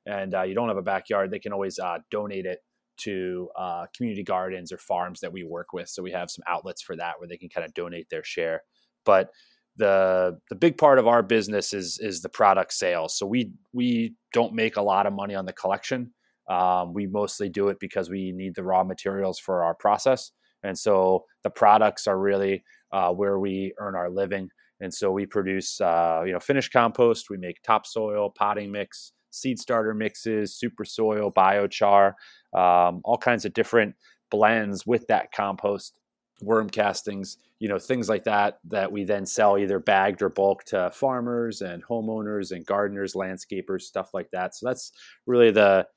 and 0.05 0.35
uh, 0.35 0.43
you 0.43 0.53
don't 0.53 0.67
have 0.67 0.77
a 0.77 0.83
backyard, 0.83 1.31
they 1.31 1.39
can 1.39 1.53
always 1.53 1.79
uh, 1.79 1.99
donate 2.11 2.45
it 2.45 2.59
to 2.95 3.49
uh, 3.57 3.85
community 3.95 4.23
gardens 4.23 4.71
or 4.71 4.77
farms 4.77 5.19
that 5.21 5.31
we 5.31 5.43
work 5.43 5.73
with. 5.73 5.89
So 5.89 6.03
we 6.03 6.11
have 6.11 6.29
some 6.29 6.43
outlets 6.47 6.81
for 6.81 6.95
that 6.97 7.13
where 7.19 7.27
they 7.27 7.37
can 7.37 7.49
kind 7.49 7.65
of 7.65 7.73
donate 7.73 8.09
their 8.09 8.23
share. 8.23 8.63
But 9.05 9.29
the 9.77 10.39
the 10.49 10.55
big 10.55 10.77
part 10.77 10.99
of 10.99 11.07
our 11.07 11.23
business 11.23 11.73
is 11.73 11.99
is 11.99 12.21
the 12.21 12.29
product 12.29 12.73
sales. 12.73 13.17
So 13.17 13.25
we 13.25 13.51
we 13.73 14.15
don't 14.33 14.53
make 14.53 14.77
a 14.77 14.81
lot 14.81 15.05
of 15.05 15.13
money 15.13 15.35
on 15.35 15.45
the 15.45 15.53
collection. 15.53 16.11
Um, 16.49 16.93
we 16.93 17.07
mostly 17.07 17.49
do 17.49 17.69
it 17.69 17.77
because 17.79 18.09
we 18.09 18.33
need 18.33 18.55
the 18.55 18.63
raw 18.63 18.83
materials 18.83 19.39
for 19.39 19.63
our 19.63 19.75
process, 19.75 20.31
and 20.63 20.77
so 20.77 21.25
the 21.43 21.49
products 21.49 22.07
are 22.07 22.19
really 22.19 22.63
uh, 22.91 23.11
where 23.11 23.39
we 23.39 23.73
earn 23.79 23.95
our 23.95 24.09
living. 24.09 24.49
And 24.79 24.93
so 24.93 25.11
we 25.11 25.25
produce, 25.25 25.79
uh, 25.79 26.23
you 26.25 26.33
know, 26.33 26.39
finished 26.39 26.73
compost. 26.73 27.29
We 27.29 27.37
make 27.37 27.61
topsoil, 27.63 28.31
potting 28.31 28.71
mix, 28.71 29.13
seed 29.31 29.59
starter 29.59 29.93
mixes, 29.93 30.55
super 30.55 30.83
soil, 30.83 31.31
biochar, 31.31 32.13
um, 32.53 33.01
all 33.05 33.17
kinds 33.17 33.45
of 33.45 33.53
different 33.53 33.95
blends 34.29 34.85
with 34.85 35.07
that 35.07 35.31
compost. 35.31 35.93
Worm 36.41 36.69
castings, 36.69 37.37
you 37.59 37.69
know, 37.69 37.79
things 37.79 38.09
like 38.09 38.23
that 38.25 38.59
that 38.65 38.91
we 38.91 39.03
then 39.03 39.25
sell 39.25 39.57
either 39.57 39.79
bagged 39.79 40.21
or 40.21 40.29
bulk 40.29 40.63
to 40.65 40.91
farmers 40.91 41.61
and 41.61 41.83
homeowners 41.83 42.51
and 42.51 42.65
gardeners, 42.65 43.13
landscapers, 43.13 43.81
stuff 43.83 44.13
like 44.13 44.29
that. 44.31 44.55
So 44.55 44.67
that's 44.67 44.91
really 45.25 45.51
the 45.51 45.87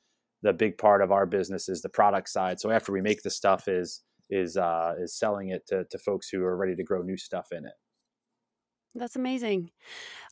the 0.42 0.52
big 0.52 0.78
part 0.78 1.02
of 1.02 1.10
our 1.10 1.26
business 1.26 1.68
is 1.68 1.82
the 1.82 1.88
product 1.88 2.28
side. 2.28 2.60
So 2.60 2.70
after 2.70 2.92
we 2.92 3.00
make 3.00 3.22
the 3.22 3.30
stuff 3.30 3.68
is 3.68 4.02
is 4.30 4.56
uh, 4.56 4.94
is 4.98 5.18
selling 5.18 5.48
it 5.48 5.66
to, 5.68 5.84
to 5.90 5.98
folks 5.98 6.28
who 6.28 6.44
are 6.44 6.56
ready 6.56 6.76
to 6.76 6.84
grow 6.84 7.02
new 7.02 7.16
stuff 7.16 7.48
in 7.52 7.64
it. 7.64 7.72
That's 8.94 9.16
amazing. 9.16 9.70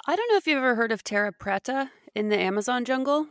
I 0.06 0.16
don't 0.16 0.30
know 0.30 0.36
if 0.36 0.46
you've 0.46 0.58
ever 0.58 0.74
heard 0.74 0.92
of 0.92 1.04
Terra 1.04 1.32
Preta 1.32 1.90
in 2.14 2.28
the 2.28 2.38
Amazon 2.38 2.84
jungle. 2.84 3.28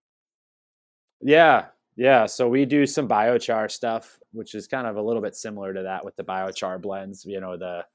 Yeah, 1.22 1.68
yeah. 1.96 2.26
So 2.26 2.48
we 2.48 2.66
do 2.66 2.86
some 2.86 3.08
biochar 3.08 3.70
stuff, 3.70 4.20
which 4.32 4.56
is 4.56 4.68
kind 4.68 4.88
of 4.88 4.98
a 4.98 5.02
little 5.02 5.22
bit 5.22 5.36
similar 5.36 5.74
to 5.74 5.84
that 5.84 6.06
with 6.06 6.16
the 6.16 6.24
biochar 6.24 6.82
blends. 6.82 7.26
You 7.26 7.40
know 7.40 7.58
the, 7.58 7.86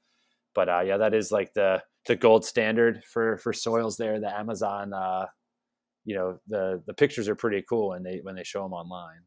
but 0.55 0.69
uh, 0.69 0.81
yeah, 0.81 0.97
that 0.97 1.13
is 1.13 1.31
like 1.31 1.53
the 1.53 1.81
the 2.05 2.15
gold 2.15 2.45
standard 2.45 3.03
for 3.05 3.37
for 3.37 3.53
soils 3.53 3.97
there. 3.97 4.19
The 4.19 4.35
Amazon, 4.35 4.93
uh, 4.93 5.27
you 6.05 6.15
know, 6.15 6.39
the 6.47 6.81
the 6.85 6.93
pictures 6.93 7.27
are 7.27 7.35
pretty 7.35 7.63
cool 7.67 7.89
when 7.89 8.03
they 8.03 8.19
when 8.23 8.35
they 8.35 8.43
show 8.43 8.63
them 8.63 8.73
online. 8.73 9.21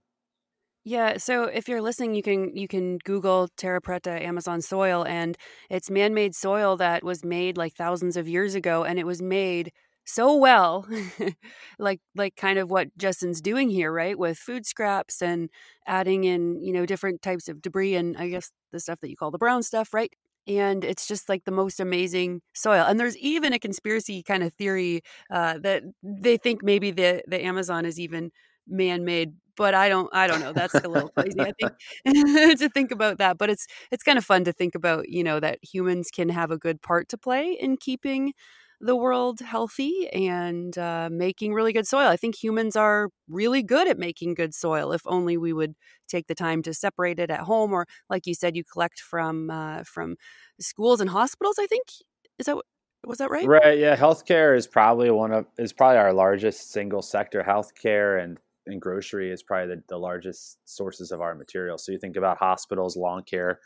Yeah, 0.84 1.18
so 1.18 1.44
if 1.44 1.68
you're 1.68 1.80
listening, 1.80 2.14
you 2.16 2.22
can 2.22 2.56
you 2.56 2.66
can 2.66 2.98
Google 3.04 3.48
Terra 3.56 3.80
Preta 3.80 4.20
Amazon 4.20 4.60
soil, 4.60 5.04
and 5.06 5.36
it's 5.70 5.90
man-made 5.90 6.34
soil 6.34 6.76
that 6.78 7.04
was 7.04 7.24
made 7.24 7.56
like 7.56 7.74
thousands 7.74 8.16
of 8.16 8.26
years 8.26 8.56
ago, 8.56 8.82
and 8.82 8.98
it 8.98 9.06
was 9.06 9.22
made 9.22 9.70
so 10.04 10.36
well, 10.36 10.86
like 11.78 12.00
like 12.14 12.36
kind 12.36 12.58
of 12.58 12.70
what 12.70 12.88
Justen's 12.98 13.40
doing 13.40 13.68
here, 13.70 13.92
right? 13.92 14.18
With 14.18 14.38
food 14.38 14.66
scraps 14.66 15.22
and 15.22 15.50
adding 15.86 16.24
in 16.24 16.60
you 16.62 16.72
know 16.72 16.86
different 16.86 17.22
types 17.22 17.48
of 17.48 17.62
debris 17.62 17.94
and 17.94 18.16
I 18.16 18.28
guess 18.28 18.50
the 18.72 18.80
stuff 18.80 19.00
that 19.00 19.10
you 19.10 19.16
call 19.16 19.30
the 19.30 19.38
brown 19.38 19.62
stuff, 19.62 19.94
right? 19.94 20.12
And 20.48 20.84
it's 20.84 21.06
just 21.06 21.28
like 21.28 21.44
the 21.44 21.52
most 21.52 21.78
amazing 21.80 22.42
soil. 22.54 22.84
And 22.86 22.98
there's 22.98 23.16
even 23.18 23.52
a 23.52 23.58
conspiracy 23.60 24.22
kind 24.24 24.42
of 24.42 24.52
theory 24.54 25.02
uh, 25.30 25.58
that 25.62 25.84
they 26.02 26.36
think 26.36 26.62
maybe 26.64 26.90
the 26.90 27.22
the 27.28 27.42
Amazon 27.44 27.84
is 27.86 28.00
even 28.00 28.30
man-made 28.68 29.32
but 29.56 29.74
I 29.74 29.88
don't 29.90 30.08
I 30.14 30.26
don't 30.26 30.40
know. 30.40 30.52
That's 30.54 30.74
a 30.74 30.88
little 30.88 31.10
crazy. 31.10 31.38
I 31.40 31.52
think 31.60 31.72
to 32.58 32.68
think 32.70 32.90
about 32.90 33.18
that, 33.18 33.36
but 33.38 33.50
it's 33.50 33.66
it's 33.90 34.02
kind 34.02 34.16
of 34.18 34.24
fun 34.24 34.44
to 34.44 34.52
think 34.52 34.74
about, 34.74 35.10
you 35.10 35.22
know, 35.22 35.40
that 35.40 35.58
humans 35.62 36.10
can 36.10 36.30
have 36.30 36.50
a 36.50 36.56
good 36.58 36.80
part 36.80 37.08
to 37.10 37.18
play 37.18 37.52
in 37.60 37.76
keeping 37.76 38.32
the 38.82 38.96
world 38.96 39.38
healthy 39.40 40.08
and 40.12 40.76
uh, 40.76 41.08
making 41.10 41.54
really 41.54 41.72
good 41.72 41.86
soil. 41.86 42.08
I 42.08 42.16
think 42.16 42.34
humans 42.34 42.74
are 42.74 43.10
really 43.28 43.62
good 43.62 43.88
at 43.88 43.96
making 43.96 44.34
good 44.34 44.54
soil. 44.54 44.92
If 44.92 45.02
only 45.06 45.36
we 45.36 45.52
would 45.52 45.74
take 46.08 46.26
the 46.26 46.34
time 46.34 46.62
to 46.64 46.74
separate 46.74 47.20
it 47.20 47.30
at 47.30 47.40
home, 47.40 47.72
or 47.72 47.86
like 48.10 48.26
you 48.26 48.34
said, 48.34 48.56
you 48.56 48.64
collect 48.64 49.00
from 49.00 49.50
uh, 49.50 49.84
from 49.84 50.16
schools 50.60 51.00
and 51.00 51.08
hospitals. 51.08 51.56
I 51.60 51.66
think 51.66 51.84
is 52.38 52.46
that 52.46 52.58
was 53.06 53.18
that 53.18 53.30
right? 53.30 53.46
Right. 53.46 53.78
Yeah. 53.78 53.96
Healthcare 53.96 54.56
is 54.56 54.66
probably 54.66 55.10
one 55.10 55.32
of 55.32 55.46
is 55.58 55.72
probably 55.72 55.98
our 55.98 56.12
largest 56.12 56.72
single 56.72 57.02
sector. 57.02 57.44
Healthcare 57.46 58.22
and 58.22 58.38
and 58.66 58.80
grocery 58.80 59.30
is 59.30 59.42
probably 59.42 59.76
the, 59.76 59.82
the 59.88 59.98
largest 59.98 60.58
sources 60.64 61.12
of 61.12 61.20
our 61.20 61.34
material. 61.34 61.78
So 61.78 61.92
you 61.92 61.98
think 61.98 62.16
about 62.16 62.38
hospitals, 62.38 62.96
lawn 62.96 63.22
care 63.22 63.60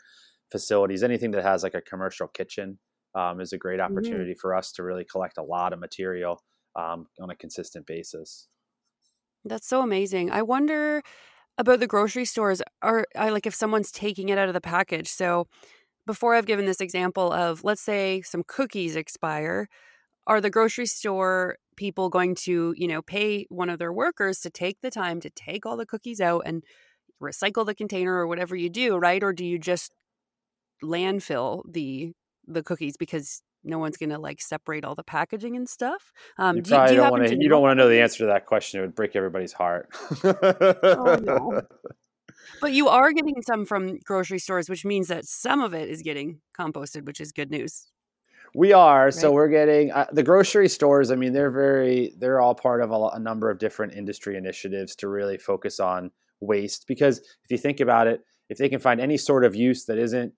facilities, 0.51 1.03
anything 1.03 1.31
that 1.31 1.43
has 1.43 1.63
like 1.63 1.75
a 1.75 1.81
commercial 1.81 2.27
kitchen 2.27 2.77
um, 3.17 3.41
is 3.41 3.51
a 3.51 3.57
great 3.57 3.79
mm-hmm. 3.79 3.91
opportunity 3.91 4.31
mm-hmm. 4.31 4.39
for 4.39 4.55
us 4.55 4.71
to 4.73 4.83
really 4.83 5.03
collect 5.03 5.37
a 5.37 5.43
lot 5.43 5.73
of 5.73 5.79
material 5.79 6.41
um, 6.75 7.07
on 7.19 7.29
a 7.29 7.35
consistent 7.35 7.85
basis. 7.87 8.47
That's 9.43 9.67
so 9.67 9.81
amazing. 9.81 10.31
I 10.31 10.43
wonder 10.43 11.01
about 11.57 11.79
the 11.79 11.87
grocery 11.87 12.25
stores. 12.25 12.61
Are 12.81 13.05
I 13.15 13.29
like 13.29 13.47
if 13.47 13.55
someone's 13.55 13.91
taking 13.91 14.29
it 14.29 14.37
out 14.37 14.47
of 14.47 14.53
the 14.53 14.61
package? 14.61 15.07
So 15.07 15.47
before 16.05 16.35
I've 16.35 16.45
given 16.45 16.65
this 16.65 16.81
example 16.81 17.31
of 17.31 17.63
let's 17.63 17.81
say 17.81 18.21
some 18.21 18.43
cookies 18.47 18.95
expire, 18.95 19.67
are 20.27 20.41
the 20.41 20.49
grocery 20.49 20.85
store 20.85 21.57
people 21.77 22.09
going 22.09 22.35
to, 22.35 22.73
you 22.77 22.87
know, 22.87 23.01
pay 23.01 23.45
one 23.49 23.69
of 23.69 23.79
their 23.79 23.93
workers 23.93 24.39
to 24.41 24.49
take 24.49 24.77
the 24.81 24.91
time 24.91 25.21
to 25.21 25.29
take 25.29 25.65
all 25.65 25.77
the 25.77 25.85
cookies 25.85 26.21
out 26.21 26.43
and 26.45 26.63
recycle 27.23 27.65
the 27.65 27.75
container 27.75 28.13
or 28.13 28.27
whatever 28.27 28.55
you 28.55 28.69
do, 28.69 28.97
right? 28.97 29.23
Or 29.23 29.33
do 29.33 29.45
you 29.45 29.57
just 29.57 29.93
landfill 30.83 31.63
the 31.71 32.13
the 32.47 32.63
cookies 32.63 32.97
because 32.97 33.41
no 33.63 33.79
one's 33.79 33.97
going 33.97 34.09
to 34.09 34.19
like 34.19 34.41
separate 34.41 34.85
all 34.85 34.95
the 34.95 35.03
packaging 35.03 35.55
and 35.55 35.67
stuff. 35.67 36.11
Um, 36.37 36.57
you 36.57 36.61
do, 36.61 36.69
do 36.69 36.93
you 36.93 36.97
don't 36.97 37.11
want 37.11 37.27
to. 37.27 37.37
You 37.37 37.49
don't 37.49 37.61
want 37.61 37.77
to 37.77 37.83
know 37.83 37.89
the 37.89 38.01
answer 38.01 38.19
to 38.19 38.27
that 38.27 38.45
question. 38.45 38.79
It 38.79 38.83
would 38.83 38.95
break 38.95 39.15
everybody's 39.15 39.53
heart. 39.53 39.89
oh, 40.23 41.19
no. 41.21 41.61
But 42.61 42.71
you 42.71 42.87
are 42.87 43.11
getting 43.11 43.41
some 43.41 43.65
from 43.65 43.99
grocery 43.99 44.39
stores, 44.39 44.69
which 44.69 44.85
means 44.85 45.09
that 45.09 45.25
some 45.25 45.61
of 45.61 45.73
it 45.73 45.89
is 45.89 46.01
getting 46.01 46.39
composted, 46.57 47.05
which 47.05 47.19
is 47.19 47.31
good 47.31 47.51
news. 47.51 47.87
We 48.55 48.73
are. 48.73 49.05
Right. 49.05 49.13
So 49.13 49.31
we're 49.31 49.49
getting 49.49 49.91
uh, 49.91 50.05
the 50.11 50.23
grocery 50.23 50.69
stores. 50.69 51.11
I 51.11 51.15
mean, 51.15 51.33
they're 51.33 51.51
very, 51.51 52.13
they're 52.17 52.41
all 52.41 52.55
part 52.55 52.81
of 52.81 52.91
a, 52.91 53.09
a, 53.13 53.19
number 53.19 53.51
of 53.51 53.59
different 53.59 53.93
industry 53.93 54.37
initiatives 54.37 54.95
to 54.97 55.07
really 55.07 55.37
focus 55.37 55.79
on 55.79 56.11
waste. 56.39 56.87
Because 56.87 57.19
if 57.19 57.51
you 57.51 57.57
think 57.57 57.79
about 57.79 58.07
it, 58.07 58.21
if 58.49 58.57
they 58.57 58.69
can 58.69 58.79
find 58.79 59.01
any 59.01 59.17
sort 59.17 59.43
of 59.43 59.53
use 59.53 59.85
that 59.85 59.97
isn't 59.97 60.33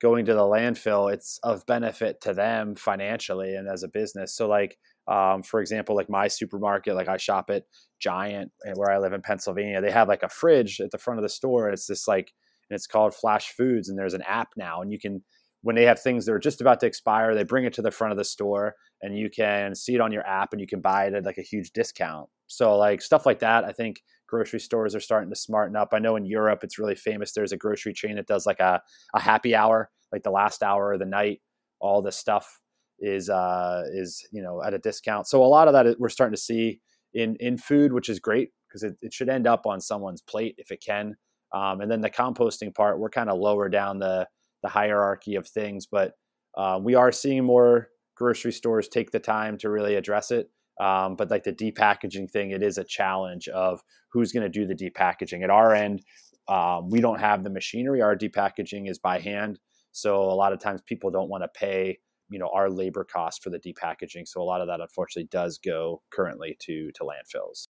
going 0.00 0.26
to 0.26 0.34
the 0.34 0.40
landfill, 0.40 1.12
it's 1.12 1.38
of 1.42 1.64
benefit 1.66 2.20
to 2.22 2.34
them 2.34 2.74
financially 2.74 3.54
and 3.54 3.68
as 3.68 3.82
a 3.82 3.88
business. 3.88 4.34
So, 4.34 4.48
like, 4.48 4.76
um, 5.08 5.42
for 5.42 5.60
example, 5.60 5.96
like 5.96 6.10
my 6.10 6.28
supermarket, 6.28 6.94
like 6.94 7.08
I 7.08 7.16
shop 7.16 7.50
at 7.50 7.64
Giant 8.00 8.50
eh, 8.66 8.72
where 8.74 8.90
I 8.90 8.98
live 8.98 9.12
in 9.12 9.22
Pennsylvania, 9.22 9.80
they 9.80 9.90
have 9.90 10.08
like 10.08 10.22
a 10.22 10.28
fridge 10.28 10.80
at 10.80 10.90
the 10.90 10.98
front 10.98 11.18
of 11.18 11.22
the 11.22 11.28
store. 11.28 11.66
And 11.66 11.74
it's 11.74 11.86
this 11.86 12.08
like, 12.08 12.32
and 12.68 12.76
it's 12.76 12.86
called 12.86 13.14
Flash 13.14 13.52
Foods. 13.52 13.88
And 13.88 13.98
there's 13.98 14.14
an 14.14 14.22
app 14.22 14.48
now, 14.56 14.82
and 14.82 14.92
you 14.92 14.98
can 14.98 15.22
when 15.66 15.74
they 15.74 15.84
have 15.84 16.00
things 16.00 16.24
that 16.24 16.32
are 16.32 16.38
just 16.38 16.60
about 16.60 16.78
to 16.78 16.86
expire, 16.86 17.34
they 17.34 17.42
bring 17.42 17.64
it 17.64 17.72
to 17.72 17.82
the 17.82 17.90
front 17.90 18.12
of 18.12 18.18
the 18.18 18.24
store 18.24 18.76
and 19.02 19.18
you 19.18 19.28
can 19.28 19.74
see 19.74 19.96
it 19.96 20.00
on 20.00 20.12
your 20.12 20.24
app 20.24 20.52
and 20.52 20.60
you 20.60 20.66
can 20.66 20.80
buy 20.80 21.06
it 21.06 21.14
at 21.14 21.24
like 21.24 21.38
a 21.38 21.42
huge 21.42 21.72
discount. 21.72 22.28
So 22.46 22.76
like 22.76 23.02
stuff 23.02 23.26
like 23.26 23.40
that, 23.40 23.64
I 23.64 23.72
think 23.72 24.00
grocery 24.26 24.60
stores 24.60 24.94
are 24.94 25.00
starting 25.00 25.30
to 25.30 25.36
smarten 25.36 25.76
up. 25.76 25.90
I 25.92 25.98
know 25.98 26.16
in 26.16 26.24
Europe 26.24 26.60
it's 26.62 26.78
really 26.78 26.94
famous. 26.94 27.32
There's 27.32 27.52
a 27.52 27.56
grocery 27.56 27.92
chain 27.92 28.16
that 28.16 28.26
does 28.26 28.46
like 28.46 28.60
a, 28.60 28.82
a 29.14 29.20
happy 29.20 29.54
hour, 29.54 29.90
like 30.12 30.22
the 30.22 30.30
last 30.30 30.62
hour 30.62 30.92
of 30.92 30.98
the 30.98 31.06
night. 31.06 31.40
All 31.80 32.02
this 32.02 32.16
stuff 32.16 32.60
is 32.98 33.28
uh 33.28 33.82
is 33.92 34.26
you 34.32 34.42
know 34.42 34.62
at 34.62 34.74
a 34.74 34.78
discount. 34.78 35.26
So 35.26 35.44
a 35.44 35.46
lot 35.46 35.68
of 35.68 35.74
that 35.74 36.00
we're 36.00 36.08
starting 36.08 36.34
to 36.34 36.40
see 36.40 36.80
in 37.14 37.36
in 37.40 37.58
food, 37.58 37.92
which 37.92 38.08
is 38.08 38.18
great 38.18 38.50
because 38.68 38.82
it, 38.82 38.96
it 39.02 39.12
should 39.12 39.28
end 39.28 39.46
up 39.46 39.66
on 39.66 39.80
someone's 39.80 40.22
plate 40.22 40.54
if 40.58 40.70
it 40.70 40.82
can. 40.84 41.16
Um, 41.52 41.80
and 41.80 41.90
then 41.90 42.00
the 42.00 42.10
composting 42.10 42.74
part, 42.74 42.98
we're 42.98 43.10
kind 43.10 43.30
of 43.30 43.38
lower 43.38 43.68
down 43.68 43.98
the 43.98 44.26
the 44.62 44.68
hierarchy 44.68 45.36
of 45.36 45.46
things. 45.46 45.86
But 45.86 46.14
uh, 46.56 46.80
we 46.82 46.94
are 46.94 47.12
seeing 47.12 47.44
more 47.44 47.88
grocery 48.16 48.52
stores 48.52 48.88
take 48.88 49.10
the 49.10 49.20
time 49.20 49.58
to 49.58 49.70
really 49.70 49.94
address 49.94 50.30
it. 50.30 50.50
Um, 50.80 51.16
but 51.16 51.30
like 51.30 51.44
the 51.44 51.52
depackaging 51.52 52.30
thing, 52.30 52.50
it 52.50 52.62
is 52.62 52.78
a 52.78 52.84
challenge 52.84 53.48
of 53.48 53.82
who's 54.12 54.32
going 54.32 54.42
to 54.42 54.48
do 54.48 54.66
the 54.66 54.74
depackaging. 54.74 55.42
At 55.42 55.50
our 55.50 55.74
end, 55.74 56.02
um, 56.48 56.90
we 56.90 57.00
don't 57.00 57.20
have 57.20 57.44
the 57.44 57.50
machinery. 57.50 58.02
Our 58.02 58.16
depackaging 58.16 58.88
is 58.88 58.98
by 58.98 59.18
hand, 59.20 59.58
so 59.92 60.22
a 60.22 60.34
lot 60.34 60.52
of 60.52 60.60
times 60.60 60.82
people 60.82 61.10
don't 61.10 61.28
want 61.28 61.44
to 61.44 61.48
pay 61.48 61.98
you 62.28 62.38
know 62.38 62.50
our 62.52 62.68
labor 62.68 63.04
cost 63.04 63.42
for 63.42 63.50
the 63.50 63.58
depackaging. 63.58 64.26
So 64.26 64.40
a 64.40 64.44
lot 64.44 64.60
of 64.60 64.68
that 64.68 64.80
unfortunately 64.80 65.28
does 65.30 65.58
go 65.58 66.02
currently 66.10 66.56
to 66.60 66.90
to 66.92 67.04
landfills. 67.04 67.68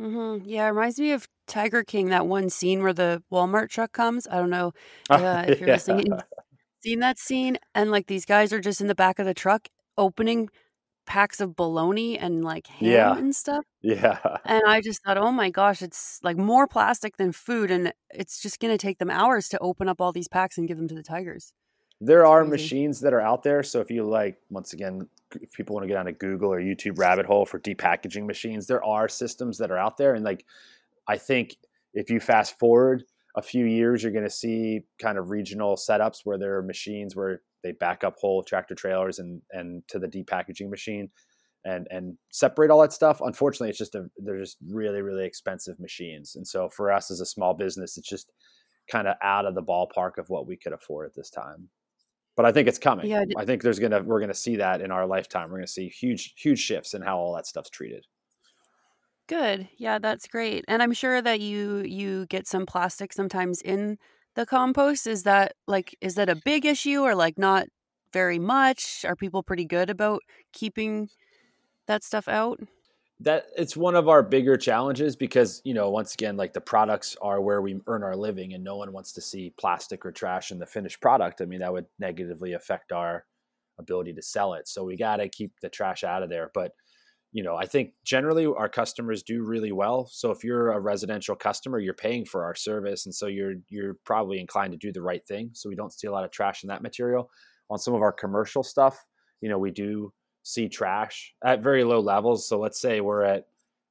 Mm-hmm. 0.00 0.48
Yeah, 0.48 0.66
it 0.66 0.70
reminds 0.70 1.00
me 1.00 1.10
of 1.10 1.28
Tiger 1.48 1.82
King, 1.82 2.10
that 2.10 2.26
one 2.26 2.50
scene 2.50 2.82
where 2.82 2.92
the 2.92 3.22
Walmart 3.32 3.68
truck 3.68 3.92
comes. 3.92 4.28
I 4.28 4.36
don't 4.36 4.50
know 4.50 4.72
uh, 5.10 5.44
if 5.48 5.58
you're 5.60 5.68
yeah. 5.68 5.74
listening, 5.74 6.06
seen 6.82 7.00
that 7.00 7.18
scene, 7.18 7.58
and 7.74 7.90
like 7.90 8.06
these 8.06 8.24
guys 8.24 8.52
are 8.52 8.60
just 8.60 8.80
in 8.80 8.86
the 8.86 8.94
back 8.94 9.18
of 9.18 9.26
the 9.26 9.34
truck 9.34 9.68
opening 9.96 10.48
packs 11.08 11.40
of 11.40 11.56
bologna 11.56 12.18
and 12.18 12.44
like 12.44 12.66
ham 12.66 12.90
yeah. 12.90 13.16
and 13.16 13.34
stuff. 13.34 13.64
Yeah. 13.80 14.18
And 14.44 14.62
I 14.66 14.80
just 14.80 15.02
thought, 15.04 15.18
oh 15.18 15.30
my 15.30 15.50
gosh, 15.50 15.82
it's 15.82 16.18
like 16.22 16.36
more 16.36 16.66
plastic 16.66 17.16
than 17.16 17.30
food, 17.30 17.70
and 17.70 17.92
it's 18.10 18.42
just 18.42 18.58
going 18.58 18.74
to 18.74 18.78
take 18.78 18.98
them 18.98 19.08
hours 19.08 19.48
to 19.50 19.58
open 19.60 19.88
up 19.88 20.00
all 20.00 20.12
these 20.12 20.26
packs 20.26 20.58
and 20.58 20.66
give 20.66 20.76
them 20.76 20.88
to 20.88 20.96
the 20.96 21.02
tigers. 21.02 21.52
There 22.00 22.26
are 22.26 22.44
machines 22.44 23.00
that 23.00 23.14
are 23.14 23.20
out 23.20 23.44
there. 23.44 23.62
So 23.62 23.80
if 23.80 23.88
you 23.88 24.04
like, 24.04 24.36
once 24.50 24.72
again, 24.72 25.08
if 25.40 25.52
people 25.52 25.74
want 25.74 25.84
to 25.84 25.88
get 25.88 25.96
on 25.96 26.08
a 26.08 26.12
Google 26.12 26.52
or 26.52 26.60
YouTube 26.60 26.98
rabbit 26.98 27.24
hole 27.24 27.46
for 27.46 27.60
depackaging 27.60 28.26
machines, 28.26 28.66
there 28.66 28.84
are 28.84 29.08
systems 29.08 29.58
that 29.58 29.70
are 29.70 29.78
out 29.78 29.96
there. 29.96 30.14
And 30.14 30.24
like, 30.24 30.44
I 31.06 31.16
think 31.16 31.56
if 31.94 32.10
you 32.10 32.18
fast 32.18 32.58
forward 32.58 33.04
a 33.36 33.42
few 33.42 33.64
years, 33.64 34.02
you're 34.02 34.12
going 34.12 34.24
to 34.24 34.30
see 34.30 34.82
kind 35.00 35.18
of 35.18 35.30
regional 35.30 35.76
setups 35.76 36.22
where 36.24 36.36
there 36.36 36.56
are 36.56 36.62
machines 36.62 37.14
where 37.14 37.42
they 37.62 37.72
back 37.72 38.04
up 38.04 38.16
whole 38.18 38.42
tractor 38.42 38.74
trailers 38.74 39.18
and 39.18 39.42
and 39.52 39.82
to 39.88 39.98
the 39.98 40.08
depackaging 40.08 40.70
machine 40.70 41.10
and 41.64 41.86
and 41.90 42.16
separate 42.30 42.70
all 42.70 42.80
that 42.80 42.92
stuff. 42.92 43.20
Unfortunately, 43.20 43.68
it's 43.68 43.78
just 43.78 43.94
a 43.94 44.06
they're 44.18 44.38
just 44.38 44.58
really 44.70 45.02
really 45.02 45.24
expensive 45.24 45.78
machines. 45.80 46.36
And 46.36 46.46
so 46.46 46.68
for 46.68 46.92
us 46.92 47.10
as 47.10 47.20
a 47.20 47.26
small 47.26 47.54
business, 47.54 47.98
it's 47.98 48.08
just 48.08 48.32
kind 48.90 49.08
of 49.08 49.16
out 49.22 49.44
of 49.44 49.54
the 49.54 49.62
ballpark 49.62 50.18
of 50.18 50.28
what 50.30 50.46
we 50.46 50.56
could 50.56 50.72
afford 50.72 51.06
at 51.06 51.14
this 51.14 51.30
time 51.30 51.68
but 52.38 52.46
I 52.46 52.52
think 52.52 52.68
it's 52.68 52.78
coming. 52.78 53.08
Yeah, 53.08 53.24
I 53.36 53.44
think 53.44 53.62
there's 53.62 53.80
gonna 53.80 54.00
we're 54.00 54.20
gonna 54.20 54.32
see 54.32 54.54
that 54.56 54.80
in 54.80 54.92
our 54.92 55.08
lifetime. 55.08 55.50
We're 55.50 55.56
gonna 55.56 55.66
see 55.66 55.88
huge 55.88 56.34
huge 56.36 56.60
shifts 56.60 56.94
in 56.94 57.02
how 57.02 57.18
all 57.18 57.34
that 57.34 57.48
stuff's 57.48 57.68
treated. 57.68 58.06
Good. 59.26 59.68
Yeah, 59.76 59.98
that's 59.98 60.28
great. 60.28 60.64
And 60.68 60.80
I'm 60.80 60.92
sure 60.92 61.20
that 61.20 61.40
you 61.40 61.78
you 61.78 62.26
get 62.26 62.46
some 62.46 62.64
plastic 62.64 63.12
sometimes 63.12 63.60
in 63.60 63.98
the 64.38 64.46
compost? 64.46 65.06
Is 65.06 65.24
that 65.24 65.54
like 65.66 65.96
is 66.00 66.14
that 66.14 66.28
a 66.28 66.36
big 66.36 66.64
issue 66.64 67.00
or 67.00 67.14
like 67.14 67.38
not 67.38 67.66
very 68.12 68.38
much? 68.38 69.04
Are 69.04 69.16
people 69.16 69.42
pretty 69.42 69.64
good 69.64 69.90
about 69.90 70.22
keeping 70.52 71.10
that 71.86 72.04
stuff 72.04 72.28
out? 72.28 72.60
that 73.20 73.46
it's 73.56 73.76
one 73.76 73.96
of 73.96 74.08
our 74.08 74.22
bigger 74.22 74.56
challenges 74.56 75.16
because 75.16 75.60
you 75.64 75.74
know 75.74 75.90
once 75.90 76.14
again 76.14 76.36
like 76.36 76.52
the 76.52 76.60
products 76.60 77.16
are 77.20 77.40
where 77.40 77.60
we 77.60 77.80
earn 77.88 78.04
our 78.04 78.14
living 78.14 78.54
and 78.54 78.62
no 78.62 78.76
one 78.76 78.92
wants 78.92 79.10
to 79.12 79.20
see 79.20 79.52
plastic 79.58 80.06
or 80.06 80.12
trash 80.12 80.52
in 80.52 80.58
the 80.60 80.66
finished 80.66 81.00
product 81.00 81.40
i 81.40 81.44
mean 81.44 81.58
that 81.58 81.72
would 81.72 81.86
negatively 81.98 82.52
affect 82.52 82.92
our 82.92 83.24
ability 83.80 84.12
to 84.12 84.22
sell 84.22 84.54
it 84.54 84.68
so 84.68 84.84
we 84.84 84.96
got 84.96 85.16
to 85.16 85.28
keep 85.28 85.50
the 85.60 85.68
trash 85.68 86.04
out 86.04 86.22
of 86.22 86.30
there 86.30 86.52
but 86.54 86.70
you 87.32 87.42
know 87.42 87.56
i 87.56 87.66
think 87.66 87.92
generally 88.04 88.46
our 88.46 88.68
customers 88.68 89.22
do 89.22 89.44
really 89.44 89.72
well 89.72 90.08
so 90.10 90.30
if 90.30 90.42
you're 90.42 90.72
a 90.72 90.80
residential 90.80 91.36
customer 91.36 91.78
you're 91.78 91.94
paying 91.94 92.24
for 92.24 92.44
our 92.44 92.54
service 92.54 93.06
and 93.06 93.14
so 93.14 93.26
you're 93.26 93.54
you're 93.68 93.98
probably 94.04 94.40
inclined 94.40 94.72
to 94.72 94.78
do 94.78 94.92
the 94.92 95.02
right 95.02 95.26
thing 95.26 95.50
so 95.52 95.68
we 95.68 95.74
don't 95.74 95.92
see 95.92 96.06
a 96.06 96.12
lot 96.12 96.24
of 96.24 96.30
trash 96.30 96.64
in 96.64 96.68
that 96.68 96.82
material 96.82 97.30
on 97.70 97.78
some 97.78 97.94
of 97.94 98.02
our 98.02 98.12
commercial 98.12 98.62
stuff 98.62 99.04
you 99.40 99.48
know 99.48 99.58
we 99.58 99.70
do 99.70 100.12
see 100.48 100.68
trash 100.68 101.34
at 101.44 101.62
very 101.62 101.84
low 101.84 102.00
levels. 102.00 102.48
So 102.48 102.58
let's 102.58 102.80
say 102.80 103.00
we're 103.00 103.22
at, 103.22 103.44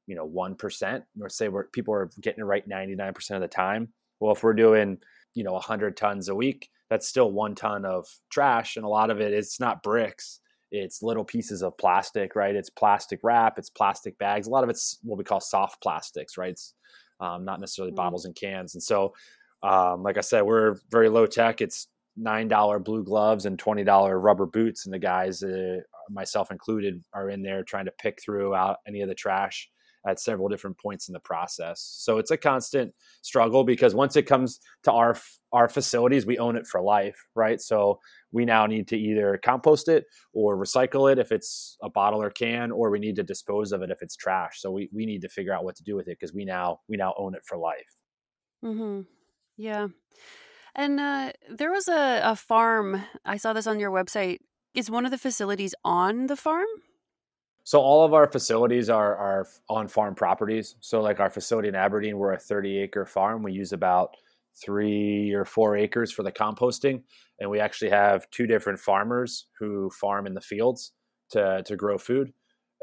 you 0.07 0.15
know, 0.15 0.27
1%, 0.27 1.03
or 1.21 1.29
say 1.29 1.49
we're, 1.49 1.67
people 1.67 1.93
are 1.93 2.09
getting 2.19 2.41
it 2.41 2.45
right 2.45 2.67
99% 2.67 3.31
of 3.31 3.41
the 3.41 3.47
time. 3.47 3.89
Well, 4.19 4.33
if 4.33 4.41
we're 4.41 4.53
doing, 4.53 4.97
you 5.35 5.43
know, 5.43 5.53
100 5.53 5.95
tons 5.95 6.29
a 6.29 6.35
week, 6.35 6.69
that's 6.89 7.07
still 7.07 7.31
one 7.31 7.53
ton 7.53 7.85
of 7.85 8.07
trash. 8.31 8.75
And 8.75 8.85
a 8.85 8.89
lot 8.89 9.11
of 9.11 9.21
it, 9.21 9.33
it's 9.33 9.59
not 9.59 9.83
bricks, 9.83 10.39
it's 10.71 11.01
little 11.01 11.23
pieces 11.23 11.63
of 11.63 11.77
plastic, 11.77 12.35
right? 12.35 12.55
It's 12.55 12.69
plastic 12.69 13.19
wrap, 13.23 13.57
it's 13.57 13.69
plastic 13.69 14.17
bags. 14.17 14.47
A 14.47 14.49
lot 14.49 14.63
of 14.63 14.69
it's 14.69 14.99
what 15.03 15.17
we 15.17 15.23
call 15.23 15.39
soft 15.39 15.81
plastics, 15.81 16.37
right? 16.37 16.51
It's 16.51 16.73
um, 17.19 17.45
not 17.45 17.59
necessarily 17.59 17.91
mm-hmm. 17.91 17.97
bottles 17.97 18.25
and 18.25 18.35
cans. 18.35 18.75
And 18.75 18.83
so, 18.83 19.13
um, 19.63 20.03
like 20.03 20.17
I 20.17 20.21
said, 20.21 20.43
we're 20.43 20.75
very 20.91 21.09
low 21.09 21.25
tech. 21.25 21.61
It's 21.61 21.87
nine 22.15 22.47
dollar 22.47 22.79
blue 22.79 23.03
gloves 23.03 23.45
and 23.45 23.57
twenty 23.57 23.83
dollar 23.83 24.19
rubber 24.19 24.45
boots, 24.45 24.85
and 24.85 24.93
the 24.93 24.99
guys, 24.99 25.43
uh, 25.43 25.77
myself 26.09 26.51
included, 26.51 27.03
are 27.13 27.29
in 27.29 27.41
there 27.41 27.63
trying 27.63 27.85
to 27.85 27.93
pick 27.99 28.21
through 28.21 28.55
out 28.55 28.77
any 28.87 29.01
of 29.01 29.09
the 29.09 29.15
trash 29.15 29.69
at 30.07 30.19
several 30.19 30.47
different 30.47 30.77
points 30.77 31.09
in 31.09 31.13
the 31.13 31.19
process. 31.19 31.81
So 31.81 32.17
it's 32.17 32.31
a 32.31 32.37
constant 32.37 32.93
struggle 33.21 33.63
because 33.63 33.93
once 33.93 34.15
it 34.15 34.23
comes 34.23 34.59
to 34.83 34.91
our 34.91 35.17
our 35.53 35.69
facilities, 35.69 36.25
we 36.25 36.37
own 36.37 36.55
it 36.55 36.67
for 36.67 36.81
life, 36.81 37.25
right? 37.35 37.61
So 37.61 37.99
we 38.31 38.45
now 38.45 38.65
need 38.65 38.87
to 38.89 38.97
either 38.97 39.39
compost 39.43 39.87
it 39.87 40.05
or 40.33 40.57
recycle 40.57 41.11
it 41.11 41.19
if 41.19 41.31
it's 41.31 41.77
a 41.81 41.89
bottle 41.89 42.21
or 42.21 42.29
can, 42.29 42.71
or 42.71 42.89
we 42.89 42.99
need 42.99 43.15
to 43.17 43.23
dispose 43.23 43.71
of 43.71 43.81
it 43.81 43.91
if 43.91 44.01
it's 44.01 44.15
trash. 44.15 44.61
So 44.61 44.71
we 44.71 44.89
we 44.93 45.05
need 45.05 45.21
to 45.21 45.29
figure 45.29 45.53
out 45.53 45.63
what 45.63 45.75
to 45.75 45.83
do 45.83 45.95
with 45.95 46.07
it 46.07 46.17
because 46.19 46.33
we 46.33 46.45
now 46.45 46.79
we 46.87 46.97
now 46.97 47.13
own 47.17 47.35
it 47.35 47.43
for 47.45 47.57
life. 47.57 47.97
Mm-hmm. 48.63 49.01
Yeah. 49.57 49.87
And 50.75 50.99
uh, 50.99 51.31
there 51.49 51.71
was 51.71 51.87
a, 51.87 52.21
a 52.23 52.35
farm. 52.35 53.03
I 53.25 53.37
saw 53.37 53.53
this 53.53 53.67
on 53.67 53.79
your 53.79 53.91
website. 53.91 54.39
Is 54.73 54.91
one 54.91 55.05
of 55.05 55.11
the 55.11 55.17
facilities 55.17 55.73
on 55.83 56.27
the 56.27 56.35
farm? 56.35 56.67
So 57.67 57.81
all 57.81 58.05
of 58.05 58.13
our 58.13 58.31
facilities 58.31 58.89
are 58.89 59.17
are 59.17 59.45
on 59.67 59.89
farm 59.89 60.15
properties. 60.15 60.77
So 60.79 61.01
like 61.01 61.19
our 61.19 61.29
facility 61.29 61.67
in 61.67 61.75
Aberdeen, 61.75 62.17
we're 62.17 62.31
a 62.31 62.39
30 62.39 62.77
acre 62.77 63.05
farm. 63.05 63.43
We 63.43 63.51
use 63.51 63.73
about 63.73 64.15
three 64.63 65.33
or 65.33 65.43
four 65.43 65.75
acres 65.75 66.09
for 66.09 66.23
the 66.23 66.31
composting, 66.31 67.03
and 67.41 67.49
we 67.49 67.59
actually 67.59 67.91
have 67.91 68.29
two 68.31 68.47
different 68.47 68.79
farmers 68.79 69.47
who 69.59 69.89
farm 69.89 70.27
in 70.27 70.33
the 70.33 70.39
fields 70.39 70.93
to 71.31 71.61
to 71.65 71.75
grow 71.75 71.97
food. 71.97 72.31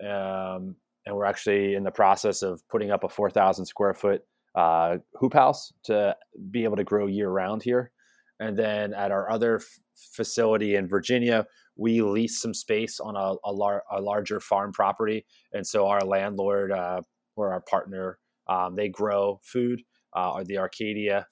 Um, 0.02 0.76
and 1.06 1.16
we're 1.16 1.24
actually 1.24 1.76
in 1.76 1.82
the 1.82 1.90
process 1.90 2.42
of 2.42 2.60
putting 2.68 2.90
up 2.90 3.04
a 3.04 3.08
4,000 3.08 3.64
square 3.64 3.94
foot 3.94 4.20
uh, 4.54 4.98
hoop 5.14 5.32
house 5.32 5.72
to 5.84 6.14
be 6.50 6.64
able 6.64 6.76
to 6.76 6.84
grow 6.84 7.06
year 7.06 7.30
round 7.30 7.62
here. 7.62 7.90
And 8.38 8.54
then 8.54 8.92
at 8.92 9.12
our 9.12 9.30
other 9.30 9.56
f- 9.56 9.78
facility 10.12 10.74
in 10.74 10.88
Virginia, 10.88 11.46
we 11.76 12.02
lease 12.02 12.40
some 12.40 12.54
space 12.54 13.00
on 13.00 13.16
a, 13.16 13.34
a, 13.44 13.52
lar- 13.52 13.84
a 13.90 14.00
larger 14.00 14.40
farm 14.40 14.72
property. 14.72 15.26
And 15.52 15.66
so 15.66 15.86
our 15.86 16.00
landlord 16.00 16.72
uh, 16.72 17.02
or 17.36 17.52
our 17.52 17.60
partner, 17.60 18.18
um, 18.46 18.76
they 18.76 18.88
grow 18.88 19.40
food, 19.42 19.82
uh, 20.14 20.42
the 20.46 20.58
Arcadia. 20.58 21.26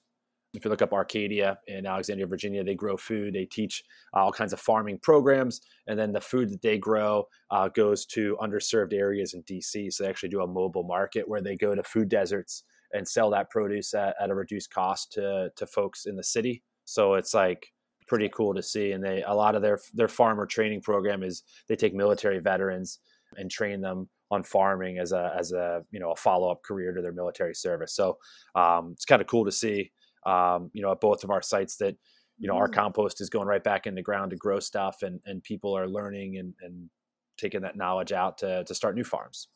If 0.53 0.63
you 0.63 0.69
look 0.69 0.83
up 0.83 0.93
Arcadia 0.93 1.57
in 1.67 1.87
Alexandria, 1.87 2.27
Virginia, 2.27 2.63
they 2.63 2.75
grow 2.75 2.95
food. 2.95 3.33
They 3.33 3.45
teach 3.45 3.83
uh, 4.15 4.19
all 4.19 4.31
kinds 4.31 4.53
of 4.53 4.59
farming 4.59 4.99
programs. 5.01 5.61
And 5.87 5.97
then 5.97 6.11
the 6.11 6.21
food 6.21 6.49
that 6.51 6.61
they 6.61 6.77
grow 6.77 7.25
uh, 7.49 7.69
goes 7.69 8.05
to 8.07 8.37
underserved 8.39 8.93
areas 8.93 9.33
in 9.33 9.43
DC. 9.43 9.91
So 9.91 10.03
they 10.03 10.09
actually 10.09 10.29
do 10.29 10.41
a 10.41 10.47
mobile 10.47 10.83
market 10.83 11.27
where 11.27 11.41
they 11.41 11.55
go 11.55 11.73
to 11.73 11.83
food 11.83 12.09
deserts 12.09 12.63
and 12.93 13.07
sell 13.07 13.31
that 13.31 13.49
produce 13.49 13.93
at, 13.95 14.15
at 14.21 14.29
a 14.29 14.35
reduced 14.35 14.71
cost 14.71 15.11
to 15.13 15.51
to 15.55 15.65
folks 15.65 16.05
in 16.05 16.15
the 16.15 16.23
city. 16.23 16.63
So 16.85 17.15
it's 17.15 17.33
like 17.33 17.72
pretty 18.13 18.29
cool 18.29 18.53
to 18.53 18.61
see. 18.61 18.91
And 18.91 19.03
they 19.03 19.23
a 19.23 19.33
lot 19.33 19.55
of 19.55 19.63
their 19.63 19.79
their 19.95 20.07
farmer 20.07 20.45
training 20.45 20.81
program 20.81 21.23
is 21.23 21.41
they 21.67 21.75
take 21.75 21.95
military 21.95 22.37
veterans 22.37 22.99
and 23.37 23.49
train 23.49 23.81
them 23.81 24.07
on 24.29 24.43
farming 24.43 24.99
as 24.99 25.13
a 25.13 25.33
as 25.35 25.51
a 25.51 25.81
you 25.89 25.99
know 25.99 26.11
a 26.11 26.15
follow 26.15 26.51
up 26.51 26.61
career 26.61 26.93
to 26.93 27.01
their 27.01 27.11
military 27.11 27.55
service. 27.55 27.95
So 27.95 28.19
um, 28.53 28.91
it's 28.91 29.05
kind 29.05 29.19
of 29.19 29.27
cool 29.27 29.45
to 29.45 29.51
see 29.51 29.91
um, 30.27 30.69
you 30.73 30.83
know 30.83 30.91
at 30.91 31.01
both 31.01 31.23
of 31.23 31.31
our 31.31 31.41
sites 31.41 31.77
that 31.77 31.95
you 32.37 32.47
know 32.47 32.53
mm-hmm. 32.53 32.61
our 32.61 32.67
compost 32.67 33.19
is 33.19 33.31
going 33.31 33.47
right 33.47 33.63
back 33.63 33.87
in 33.87 33.95
the 33.95 34.03
ground 34.03 34.29
to 34.29 34.37
grow 34.37 34.59
stuff 34.59 35.01
and 35.01 35.19
and 35.25 35.41
people 35.41 35.75
are 35.75 35.87
learning 35.87 36.37
and 36.37 36.53
and 36.61 36.91
taking 37.39 37.61
that 37.61 37.75
knowledge 37.75 38.11
out 38.11 38.37
to 38.37 38.63
to 38.65 38.75
start 38.75 38.93
new 38.93 39.03
farms. 39.03 39.47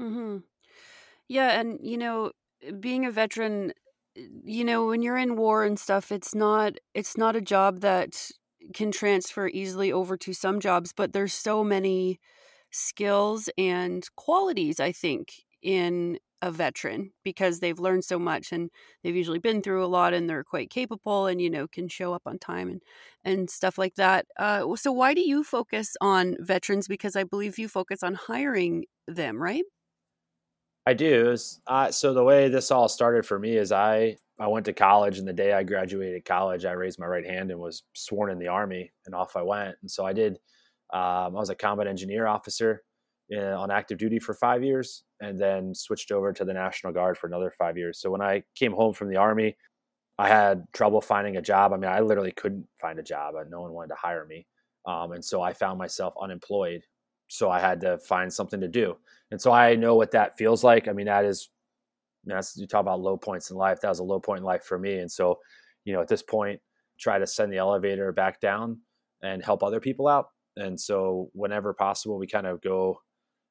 Mm-hmm. 0.00 0.38
Yeah, 1.26 1.58
and 1.58 1.80
you 1.82 1.98
know, 1.98 2.30
being 2.78 3.04
a 3.04 3.10
veteran, 3.10 3.72
you 4.44 4.64
know, 4.64 4.86
when 4.86 5.02
you're 5.02 5.16
in 5.18 5.36
war 5.36 5.64
and 5.64 5.78
stuff, 5.78 6.10
it's 6.12 6.34
not 6.34 6.74
it's 6.94 7.16
not 7.16 7.36
a 7.36 7.40
job 7.40 7.80
that 7.80 8.30
can 8.74 8.90
transfer 8.92 9.48
easily 9.48 9.92
over 9.92 10.16
to 10.18 10.32
some 10.32 10.60
jobs, 10.60 10.92
but 10.96 11.12
there's 11.12 11.34
so 11.34 11.64
many 11.64 12.20
skills 12.70 13.48
and 13.58 14.06
qualities 14.16 14.78
I 14.80 14.92
think 14.92 15.32
in 15.62 16.18
a 16.42 16.52
veteran 16.52 17.12
because 17.24 17.58
they've 17.60 17.80
learned 17.80 18.04
so 18.04 18.18
much 18.18 18.52
and 18.52 18.70
they've 19.02 19.16
usually 19.16 19.40
been 19.40 19.60
through 19.62 19.84
a 19.84 19.88
lot 19.88 20.14
and 20.14 20.30
they're 20.30 20.44
quite 20.44 20.70
capable 20.70 21.26
and 21.26 21.40
you 21.42 21.50
know 21.50 21.66
can 21.68 21.88
show 21.88 22.12
up 22.14 22.22
on 22.26 22.38
time 22.38 22.68
and 22.68 22.82
and 23.24 23.50
stuff 23.50 23.78
like 23.78 23.94
that. 23.96 24.26
Uh, 24.38 24.76
so 24.76 24.92
why 24.92 25.14
do 25.14 25.20
you 25.22 25.42
focus 25.44 25.96
on 26.00 26.36
veterans? 26.40 26.88
Because 26.88 27.16
i 27.16 27.24
believe 27.24 27.58
you 27.58 27.68
focus 27.68 28.02
on 28.02 28.14
hiring 28.14 28.84
them 29.08 29.40
right 29.42 29.64
I 30.88 30.94
do. 30.94 31.36
uh, 31.66 31.90
so 31.90 32.14
the 32.14 32.24
way 32.24 32.48
this 32.48 32.70
all 32.70 32.88
started 32.88 33.26
for 33.26 33.38
me 33.38 33.58
is 33.58 33.72
I 33.72 34.16
I 34.40 34.46
went 34.46 34.64
to 34.66 34.72
college, 34.72 35.18
and 35.18 35.28
the 35.28 35.34
day 35.34 35.52
I 35.52 35.62
graduated 35.62 36.24
college, 36.24 36.64
I 36.64 36.72
raised 36.72 36.98
my 36.98 37.04
right 37.06 37.26
hand 37.26 37.50
and 37.50 37.60
was 37.60 37.82
sworn 37.92 38.30
in 38.30 38.38
the 38.38 38.48
army, 38.48 38.90
and 39.04 39.14
off 39.14 39.36
I 39.36 39.42
went. 39.42 39.76
And 39.82 39.90
so 39.90 40.06
I 40.06 40.14
did. 40.14 40.38
Um, 40.90 41.36
I 41.36 41.40
was 41.40 41.50
a 41.50 41.54
combat 41.54 41.88
engineer 41.88 42.26
officer 42.26 42.84
in, 43.28 43.38
uh, 43.38 43.58
on 43.58 43.70
active 43.70 43.98
duty 43.98 44.18
for 44.18 44.32
five 44.32 44.64
years, 44.64 45.04
and 45.20 45.38
then 45.38 45.74
switched 45.74 46.10
over 46.10 46.32
to 46.32 46.42
the 46.46 46.54
National 46.54 46.90
Guard 46.90 47.18
for 47.18 47.26
another 47.26 47.50
five 47.50 47.76
years. 47.76 48.00
So 48.00 48.10
when 48.10 48.22
I 48.22 48.42
came 48.54 48.72
home 48.72 48.94
from 48.94 49.10
the 49.10 49.16
army, 49.16 49.58
I 50.18 50.28
had 50.28 50.64
trouble 50.72 51.02
finding 51.02 51.36
a 51.36 51.42
job. 51.42 51.74
I 51.74 51.76
mean, 51.76 51.90
I 51.90 52.00
literally 52.00 52.32
couldn't 52.32 52.66
find 52.80 52.98
a 52.98 53.02
job. 53.02 53.34
No 53.50 53.60
one 53.60 53.74
wanted 53.74 53.88
to 53.88 53.96
hire 53.96 54.24
me, 54.24 54.46
um, 54.86 55.12
and 55.12 55.22
so 55.22 55.42
I 55.42 55.52
found 55.52 55.78
myself 55.78 56.14
unemployed. 56.18 56.82
So 57.28 57.50
I 57.50 57.60
had 57.60 57.78
to 57.82 57.98
find 57.98 58.32
something 58.32 58.62
to 58.62 58.68
do 58.68 58.96
and 59.30 59.40
so 59.40 59.52
I 59.52 59.74
know 59.74 59.94
what 59.94 60.12
that 60.12 60.36
feels 60.36 60.64
like. 60.64 60.88
I 60.88 60.92
mean, 60.92 61.06
that 61.06 61.24
is, 61.24 61.50
that's, 62.24 62.56
you 62.56 62.66
talk 62.66 62.80
about 62.80 63.00
low 63.00 63.16
points 63.16 63.50
in 63.50 63.56
life. 63.56 63.80
That 63.80 63.88
was 63.88 63.98
a 63.98 64.04
low 64.04 64.20
point 64.20 64.40
in 64.40 64.44
life 64.44 64.64
for 64.64 64.78
me. 64.78 64.98
And 64.98 65.10
so, 65.10 65.38
you 65.84 65.92
know, 65.92 66.00
at 66.00 66.08
this 66.08 66.22
point, 66.22 66.60
try 66.98 67.18
to 67.18 67.26
send 67.26 67.52
the 67.52 67.58
elevator 67.58 68.12
back 68.12 68.40
down 68.40 68.78
and 69.22 69.44
help 69.44 69.62
other 69.62 69.80
people 69.80 70.08
out. 70.08 70.26
And 70.56 70.78
so, 70.80 71.30
whenever 71.34 71.72
possible, 71.72 72.18
we 72.18 72.26
kind 72.26 72.46
of 72.46 72.60
go 72.60 73.00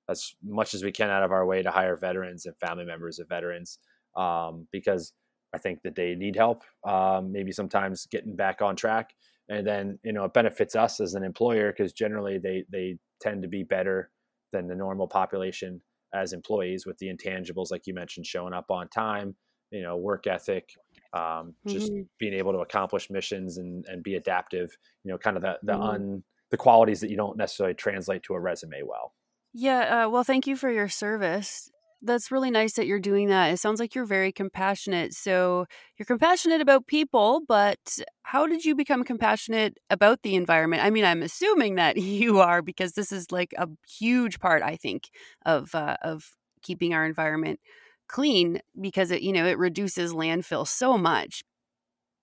as 0.10 0.34
much 0.44 0.74
as 0.74 0.84
we 0.84 0.92
can 0.92 1.10
out 1.10 1.24
of 1.24 1.32
our 1.32 1.46
way 1.46 1.62
to 1.62 1.72
hire 1.72 1.96
veterans 1.96 2.46
and 2.46 2.58
family 2.58 2.86
members 2.86 3.20
of 3.20 3.28
veterans 3.30 3.80
um, 4.16 4.68
because 4.72 5.14
I 5.54 5.58
think 5.58 5.82
that 5.84 5.96
they 5.96 6.16
need 6.16 6.36
help. 6.36 6.64
Um, 6.86 7.32
maybe 7.32 7.52
sometimes 7.52 8.08
getting 8.08 8.36
back 8.36 8.62
on 8.62 8.76
track, 8.76 9.12
and 9.50 9.66
then 9.66 10.00
you 10.04 10.12
know 10.14 10.26
it 10.26 10.34
benefits 10.34 10.76
us 10.76 11.00
as 11.00 11.14
an 11.14 11.24
employer 11.24 11.72
because 11.72 11.94
generally 11.94 12.38
they 12.38 12.66
they 12.72 12.98
tend 13.22 13.42
to 13.42 13.48
be 13.48 13.64
better 13.64 14.12
than 14.52 14.68
the 14.68 14.76
normal 14.76 15.08
population 15.08 15.82
as 16.14 16.34
employees 16.34 16.86
with 16.86 16.98
the 17.00 17.08
intangibles 17.08 17.72
like 17.72 17.86
you 17.86 17.94
mentioned 17.94 18.26
showing 18.26 18.54
up 18.54 18.72
on 18.72 18.88
time 18.90 19.36
you 19.72 19.82
know 19.82 19.98
work 19.98 20.28
ethic 20.28 20.70
um, 21.14 21.54
just 21.66 21.92
mm-hmm. 21.92 22.02
being 22.20 22.34
able 22.34 22.52
to 22.52 22.60
accomplish 22.60 23.10
missions 23.10 23.58
and, 23.58 23.86
and 23.88 24.04
be 24.04 24.16
adaptive 24.16 24.76
you 25.04 25.12
know 25.12 25.18
kind 25.18 25.38
of 25.38 25.44
the 25.44 25.58
the 25.64 25.74
mm-hmm. 25.74 25.82
un 25.82 26.24
the 26.52 26.58
qualities 26.58 27.02
that 27.02 27.10
you 27.10 27.18
don't 27.18 27.38
necessarily 27.38 27.74
translate 27.74 28.24
to 28.24 28.34
a 28.34 28.40
resume 28.40 28.82
well 28.86 29.14
yeah 29.54 30.06
uh, 30.06 30.10
well 30.10 30.24
thank 30.24 30.48
you 30.48 30.56
for 30.56 30.72
your 30.72 30.88
service 30.88 31.72
that's 32.02 32.32
really 32.32 32.52
nice 32.52 32.74
that 32.74 32.88
you're 32.88 33.00
doing 33.00 33.30
that. 33.30 33.48
It 33.52 33.58
sounds 33.58 33.80
like 33.80 33.96
you're 33.96 34.06
very 34.06 34.32
compassionate. 34.32 35.14
So 35.14 35.66
you're 35.98 36.06
compassionate 36.06 36.62
about 36.62 36.88
people, 36.88 37.42
but 37.48 38.00
how 38.24 38.48
did 38.48 38.66
you 38.66 38.76
become 38.76 39.04
compassionate 39.04 39.78
about 39.90 40.22
the 40.22 40.36
environment? 40.36 40.84
I 40.84 40.90
mean, 40.90 41.06
I'm 41.06 41.24
assuming 41.24 41.76
that 41.76 41.98
you 42.02 42.40
are 42.40 42.62
because 42.62 42.94
this 42.94 43.12
is 43.12 43.32
like 43.32 43.54
a 43.58 43.68
huge 43.88 44.40
part, 44.40 44.62
I 44.64 44.76
think, 44.76 45.10
of 45.46 45.74
uh, 45.76 45.98
of 46.02 46.34
keeping 46.62 46.94
our 46.94 47.06
environment 47.06 47.60
clean 48.08 48.62
because 48.80 49.12
it 49.12 49.22
you 49.22 49.34
know 49.34 49.46
it 49.46 49.58
reduces 49.58 50.14
landfill 50.14 50.66
so 50.66 50.98
much 50.98 51.44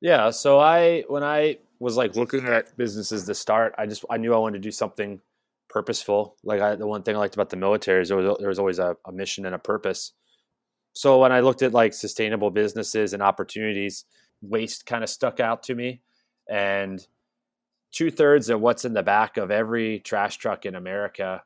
Yeah. 0.00 0.30
So 0.30 0.58
I, 0.58 1.04
when 1.08 1.22
I 1.22 1.58
was 1.78 1.96
like 1.96 2.16
looking 2.16 2.46
at 2.46 2.76
businesses 2.76 3.24
to 3.24 3.34
start, 3.34 3.74
I 3.78 3.86
just, 3.86 4.04
I 4.10 4.16
knew 4.16 4.34
I 4.34 4.38
wanted 4.38 4.58
to 4.58 4.66
do 4.68 4.70
something 4.70 5.20
purposeful. 5.74 6.36
Like 6.44 6.60
I, 6.60 6.76
the 6.76 6.86
one 6.86 7.02
thing 7.02 7.16
I 7.16 7.18
liked 7.18 7.34
about 7.34 7.50
the 7.50 7.56
military 7.56 8.00
is 8.00 8.08
there 8.08 8.16
was, 8.16 8.38
there 8.38 8.48
was 8.48 8.60
always 8.60 8.78
a, 8.78 8.96
a 9.06 9.12
mission 9.12 9.44
and 9.44 9.56
a 9.56 9.58
purpose. 9.58 10.12
So 10.92 11.18
when 11.20 11.32
I 11.32 11.40
looked 11.40 11.62
at 11.62 11.72
like 11.72 11.92
sustainable 11.92 12.52
businesses 12.52 13.12
and 13.12 13.20
opportunities, 13.20 14.04
waste 14.40 14.86
kind 14.86 15.02
of 15.02 15.10
stuck 15.10 15.40
out 15.40 15.64
to 15.64 15.74
me. 15.74 16.00
And 16.48 17.04
two 17.90 18.12
thirds 18.12 18.50
of 18.50 18.60
what's 18.60 18.84
in 18.84 18.92
the 18.92 19.02
back 19.02 19.36
of 19.36 19.50
every 19.50 19.98
trash 19.98 20.36
truck 20.36 20.64
in 20.64 20.76
America 20.76 21.42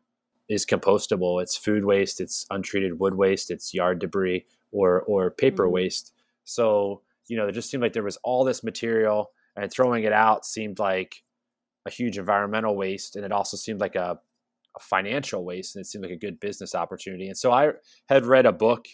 is 0.50 0.66
compostable. 0.66 1.42
It's 1.42 1.56
food 1.56 1.86
waste, 1.86 2.20
it's 2.20 2.44
untreated 2.50 3.00
wood 3.00 3.14
waste, 3.14 3.50
it's 3.50 3.72
yard 3.72 3.98
debris 3.98 4.44
or 4.72 5.00
or 5.02 5.30
paper 5.30 5.64
mm-hmm. 5.64 5.72
waste. 5.72 6.12
So, 6.44 7.00
you 7.28 7.38
know, 7.38 7.48
it 7.48 7.52
just 7.52 7.70
seemed 7.70 7.82
like 7.82 7.94
there 7.94 8.02
was 8.02 8.18
all 8.22 8.44
this 8.44 8.62
material 8.62 9.30
and 9.56 9.72
throwing 9.72 10.04
it 10.04 10.12
out 10.12 10.44
seemed 10.44 10.78
like 10.78 11.22
a 11.88 11.90
huge 11.90 12.18
environmental 12.18 12.76
waste 12.76 13.16
and 13.16 13.24
it 13.24 13.32
also 13.32 13.56
seemed 13.56 13.80
like 13.80 13.96
a, 13.96 14.18
a 14.76 14.80
financial 14.80 15.44
waste 15.44 15.74
and 15.74 15.82
it 15.82 15.86
seemed 15.86 16.04
like 16.04 16.12
a 16.12 16.16
good 16.16 16.38
business 16.38 16.74
opportunity. 16.74 17.26
And 17.26 17.36
so 17.36 17.50
I 17.50 17.72
had 18.08 18.26
read 18.26 18.46
a 18.46 18.52
book 18.52 18.86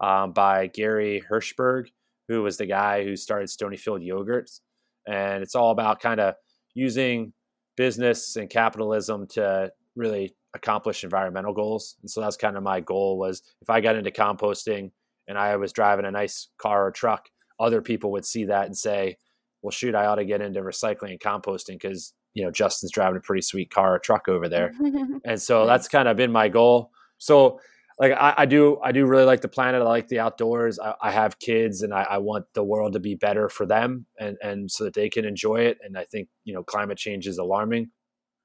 um, 0.00 0.32
by 0.32 0.68
Gary 0.68 1.22
Hirshberg, 1.28 1.88
who 2.28 2.42
was 2.42 2.58
the 2.58 2.66
guy 2.66 3.04
who 3.04 3.16
started 3.16 3.48
Stonyfield 3.48 4.06
Yogurts. 4.06 4.60
And 5.06 5.42
it's 5.42 5.54
all 5.54 5.70
about 5.70 6.00
kind 6.00 6.20
of 6.20 6.34
using 6.74 7.32
business 7.76 8.36
and 8.36 8.50
capitalism 8.50 9.26
to 9.28 9.72
really 9.96 10.34
accomplish 10.54 11.04
environmental 11.04 11.54
goals. 11.54 11.96
And 12.02 12.10
so 12.10 12.20
that's 12.20 12.36
kind 12.36 12.56
of 12.56 12.62
my 12.62 12.80
goal 12.80 13.18
was 13.18 13.42
if 13.62 13.70
I 13.70 13.80
got 13.80 13.96
into 13.96 14.10
composting 14.10 14.90
and 15.26 15.38
I 15.38 15.56
was 15.56 15.72
driving 15.72 16.04
a 16.04 16.10
nice 16.10 16.48
car 16.58 16.86
or 16.86 16.90
truck, 16.90 17.28
other 17.58 17.80
people 17.80 18.12
would 18.12 18.26
see 18.26 18.44
that 18.44 18.66
and 18.66 18.76
say, 18.76 19.16
well, 19.62 19.70
shoot, 19.70 19.94
I 19.94 20.06
ought 20.06 20.16
to 20.16 20.24
get 20.24 20.42
into 20.42 20.60
recycling 20.60 21.10
and 21.10 21.20
composting 21.20 21.80
because, 21.80 22.12
you 22.34 22.44
know, 22.44 22.50
Justen's 22.50 22.92
driving 22.92 23.16
a 23.16 23.20
pretty 23.20 23.42
sweet 23.42 23.70
car 23.70 23.94
or 23.94 23.98
truck 23.98 24.28
over 24.28 24.48
there. 24.48 24.72
and 25.24 25.40
so 25.40 25.66
that's 25.66 25.88
kind 25.88 26.08
of 26.08 26.16
been 26.16 26.32
my 26.32 26.48
goal. 26.48 26.90
So 27.18 27.60
like 27.98 28.12
I, 28.12 28.34
I, 28.38 28.46
do 28.46 28.80
I 28.82 28.92
do 28.92 29.06
really 29.06 29.24
like 29.24 29.42
the 29.42 29.48
planet. 29.48 29.82
I 29.82 29.84
like 29.84 30.08
the 30.08 30.18
outdoors. 30.18 30.78
I, 30.78 30.94
I 31.02 31.10
have 31.10 31.38
kids 31.38 31.82
and 31.82 31.92
I, 31.92 32.02
I, 32.02 32.18
want 32.18 32.46
the 32.54 32.64
world 32.64 32.94
to 32.94 33.00
be 33.00 33.14
better 33.14 33.48
for 33.48 33.66
them 33.66 34.06
and, 34.18 34.36
and 34.42 34.70
so 34.70 34.84
that 34.84 34.94
they 34.94 35.08
can 35.08 35.24
enjoy 35.24 35.56
it. 35.56 35.78
And 35.84 35.96
I 35.96 36.04
think, 36.04 36.28
you 36.44 36.54
know, 36.54 36.62
climate 36.62 36.98
change 36.98 37.26
is 37.26 37.38
alarming. 37.38 37.90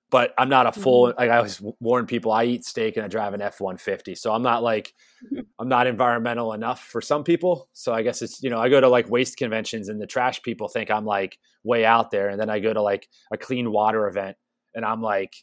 But 0.09 0.33
I'm 0.37 0.47
not 0.47 0.67
a 0.67 0.71
full 0.71 1.07
mm-hmm. 1.07 1.19
like 1.19 1.29
I 1.29 1.37
always 1.37 1.61
warn 1.81 2.05
people 2.05 2.31
I 2.31 2.45
eat 2.45 2.63
steak 2.63 2.95
and 2.95 3.03
I 3.03 3.09
drive 3.09 3.33
an 3.33 3.41
F 3.41 3.59
one 3.59 3.77
fifty. 3.77 4.15
So 4.15 4.31
I'm 4.31 4.41
not 4.41 4.63
like 4.63 4.93
I'm 5.59 5.67
not 5.67 5.87
environmental 5.87 6.53
enough 6.53 6.81
for 6.81 7.01
some 7.01 7.23
people. 7.23 7.69
So 7.73 7.93
I 7.93 8.03
guess 8.03 8.21
it's 8.21 8.41
you 8.41 8.49
know, 8.49 8.59
I 8.59 8.69
go 8.69 8.79
to 8.79 8.87
like 8.87 9.09
waste 9.09 9.37
conventions 9.37 9.89
and 9.89 10.01
the 10.01 10.07
trash 10.07 10.41
people 10.41 10.69
think 10.69 10.89
I'm 10.89 11.05
like 11.05 11.37
way 11.63 11.83
out 11.83 12.11
there. 12.11 12.29
And 12.29 12.39
then 12.39 12.49
I 12.49 12.59
go 12.59 12.73
to 12.73 12.81
like 12.81 13.07
a 13.31 13.37
clean 13.37 13.71
water 13.71 14.07
event 14.07 14.37
and 14.73 14.85
I'm 14.85 15.01
like, 15.01 15.35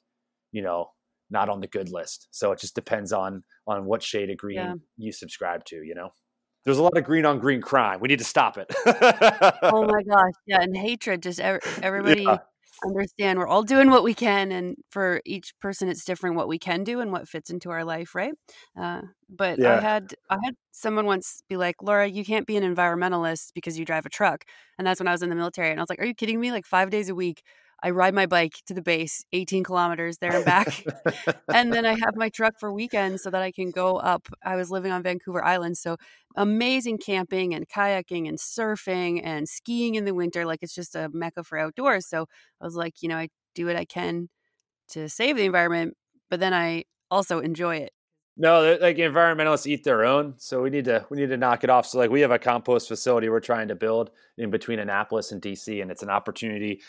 you 0.51 0.63
know, 0.63 0.91
not 1.31 1.51
on 1.51 1.61
the 1.61 1.67
good 1.67 1.91
list. 1.91 2.29
So 2.31 2.53
it 2.53 2.61
just 2.61 2.75
depends 2.75 3.13
on 3.13 3.45
on 3.67 3.85
what 3.85 4.03
shade 4.03 4.31
of 4.31 4.39
green 4.39 4.57
yeah. 4.57 4.75
you 4.97 5.13
subscribe 5.13 5.65
to, 5.67 5.77
you 5.77 5.95
know? 5.95 6.11
There's 6.65 6.79
a 6.79 6.83
lot 6.83 6.97
of 6.97 7.05
green 7.05 7.27
on 7.27 7.39
green 7.39 7.61
crime. 7.61 8.01
We 8.01 8.09
need 8.09 8.21
to 8.21 8.25
stop 8.25 8.57
it. 8.57 8.73
oh 9.63 9.85
my 9.85 10.03
gosh. 10.09 10.33
Yeah. 10.47 10.63
And 10.63 10.75
hatred, 10.75 11.23
just 11.23 11.39
everybody 11.39 12.23
yeah. 12.23 12.39
Understand 12.85 13.39
we're 13.39 13.47
all 13.47 13.63
doing 13.63 13.91
what 13.91 14.05
we 14.05 14.15
can. 14.15 14.53
And 14.53 14.77
for 14.91 15.21
each 15.25 15.53
person, 15.61 15.89
it's 15.89 16.05
different 16.05 16.37
what 16.37 16.49
we 16.49 16.59
can 16.59 16.85
do 16.85 17.01
and 17.01 17.13
what 17.13 17.29
fits 17.29 17.51
into 17.51 17.71
our 17.71 17.85
life. 17.85 18.15
Right. 18.15 18.35
Uh, 18.79 19.03
but 19.29 19.59
yeah. 19.59 19.77
I 19.77 19.81
had, 19.81 20.15
I 20.31 20.39
had 20.45 20.55
someone 20.71 21.07
once 21.07 21.43
be 21.49 21.57
like, 21.57 21.77
Laura, 21.83 22.07
you 22.07 22.25
can't 22.25 22.47
be 22.47 22.57
an 22.57 22.75
environmentalist 22.75 23.53
because 23.55 23.79
you 23.79 23.85
drive 23.85 24.07
a 24.07 24.11
truck. 24.11 24.45
And 24.79 24.87
that's 24.87 25.01
when 25.01 25.09
I 25.09 25.13
was 25.13 25.23
in 25.23 25.31
the 25.31 25.37
military. 25.37 25.71
And 25.71 25.81
I 25.81 25.83
was 25.83 25.91
like, 25.91 26.01
are 26.01 26.07
you 26.07 26.15
kidding 26.15 26.41
me? 26.41 26.53
Like 26.53 26.67
five 26.67 26.91
days 26.91 27.09
a 27.09 27.15
week, 27.15 27.43
I 27.83 27.91
ride 27.91 28.15
my 28.15 28.27
bike 28.27 28.55
to 28.67 28.75
the 28.75 28.83
base, 28.83 29.25
18 29.33 29.65
kilometers 29.65 30.19
there 30.19 30.35
and 30.35 30.45
back. 30.45 30.85
and 31.53 31.73
then 31.73 31.85
I 31.85 31.93
have 31.93 32.17
my 32.17 32.29
truck 32.29 32.55
for 32.59 32.73
weekends 32.73 33.23
so 33.23 33.31
that 33.31 33.43
I 33.43 33.53
can 33.53 33.71
go 33.71 33.97
up. 33.97 34.29
I 34.45 34.57
was 34.57 34.71
living 34.71 34.93
on 34.93 35.03
Vancouver 35.03 35.45
Island. 35.45 35.77
So 35.77 35.97
amazing 36.37 36.99
camping 36.99 37.55
and 37.55 37.69
kayaking 37.69 38.29
and 38.29 38.39
surfing 38.39 39.21
and 39.23 39.49
skiing 39.49 39.95
in 39.95 40.05
the 40.05 40.15
winter. 40.15 40.47
Like 40.47 40.63
it's 40.63 40.75
just 40.75 40.95
a 40.95 41.11
mecca 41.13 41.45
for 41.45 41.59
outdoors. 41.59 42.07
So 42.07 42.27
I 42.61 42.65
was 42.65 42.77
like, 42.77 43.03
you 43.03 43.09
know, 43.09 43.17
I 43.17 43.29
do 43.55 43.67
what 43.67 43.77
I 43.77 43.85
can 43.85 44.29
to 44.89 45.09
save 45.09 45.37
the 45.37 45.45
environment, 45.45 45.97
but 46.31 46.41
then 46.41 46.53
I 46.53 46.85
also 47.11 47.41
enjoy 47.41 47.77
it. 47.77 47.93
No, 48.37 48.77
like 48.81 48.97
environmentalists 48.97 49.67
eat 49.67 49.85
their 49.85 50.05
own, 50.05 50.35
so 50.39 50.61
we 50.61 50.69
need 50.69 50.87
to 50.87 51.07
we 51.09 51.19
need 51.19 51.29
to 51.29 51.37
knock 51.37 51.63
it 51.63 51.71
off. 51.71 51.87
So 51.87 51.99
like 51.99 52.11
we 52.11 52.21
have 52.23 52.33
a 52.33 52.39
compost 52.39 52.89
facility 52.89 53.29
we're 53.29 53.39
trying 53.39 53.69
to 53.69 53.77
build 53.77 54.11
in 54.37 54.51
between 54.51 54.81
Annapolis 54.81 55.31
and 55.31 55.41
DC, 55.41 55.81
and 55.81 55.89
it's 55.89 56.03
an 56.03 56.11
opportunity 56.11 56.83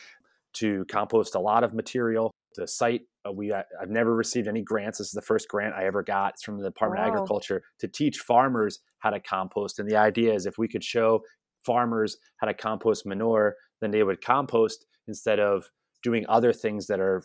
to 0.56 0.86
compost 0.90 1.36
a 1.36 1.40
lot 1.40 1.64
of 1.64 1.74
material. 1.74 2.32
The 2.56 2.68
site 2.68 3.02
uh, 3.28 3.32
we 3.32 3.52
uh, 3.52 3.64
I've 3.82 3.90
never 3.90 4.16
received 4.16 4.48
any 4.48 4.62
grants. 4.62 5.00
This 5.00 5.08
is 5.08 5.14
the 5.14 5.22
first 5.22 5.48
grant 5.50 5.76
I 5.76 5.86
ever 5.86 6.04
got. 6.04 6.34
It's 6.34 6.44
from 6.44 6.58
the 6.58 6.64
Department 6.64 7.02
wow. 7.02 7.10
of 7.10 7.14
Agriculture 7.14 7.64
to 7.80 7.88
teach 7.88 8.20
farmers 8.20 8.80
how 9.00 9.10
to 9.10 9.20
compost. 9.20 9.80
And 9.80 9.90
the 9.90 9.98
idea 9.98 10.34
is 10.34 10.46
if 10.46 10.58
we 10.58 10.68
could 10.68 10.84
show 10.84 11.22
farmers 11.66 12.18
how 12.38 12.48
to 12.48 12.54
compost 12.54 13.06
manure, 13.06 13.56
then 13.82 13.92
they 13.92 14.04
would 14.04 14.24
compost 14.24 14.86
instead 15.08 15.40
of 15.40 15.66
doing 16.04 16.26
other 16.30 16.54
things 16.54 16.88
that 16.88 17.00
are 17.00 17.24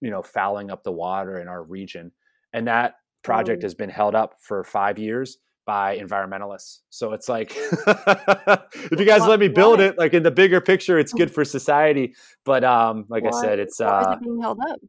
you 0.00 0.10
know 0.10 0.22
fouling 0.22 0.70
up 0.70 0.82
the 0.82 0.92
water 0.92 1.38
in 1.38 1.48
our 1.48 1.62
region. 1.62 2.12
And 2.52 2.66
that 2.66 2.94
project 3.22 3.62
has 3.62 3.74
been 3.74 3.90
held 3.90 4.14
up 4.14 4.34
for 4.40 4.64
five 4.64 4.98
years 4.98 5.38
by 5.68 5.98
environmentalists. 5.98 6.78
So 6.88 7.12
it's 7.12 7.28
like, 7.28 7.52
if 7.54 8.98
you 8.98 9.04
guys 9.04 9.20
let 9.26 9.38
me 9.38 9.48
build 9.48 9.80
it, 9.80 9.98
like 9.98 10.14
in 10.14 10.22
the 10.22 10.30
bigger 10.30 10.62
picture, 10.62 10.98
it's 10.98 11.12
good 11.20 11.30
for 11.30 11.44
society. 11.44 12.14
But 12.46 12.64
um, 12.64 13.04
like 13.10 13.24
I 13.26 13.38
said, 13.42 13.58
it's 13.58 13.78
uh, 13.78 14.14
it 14.14 14.24
being 14.24 14.40
held 14.40 14.58
up. 14.66 14.80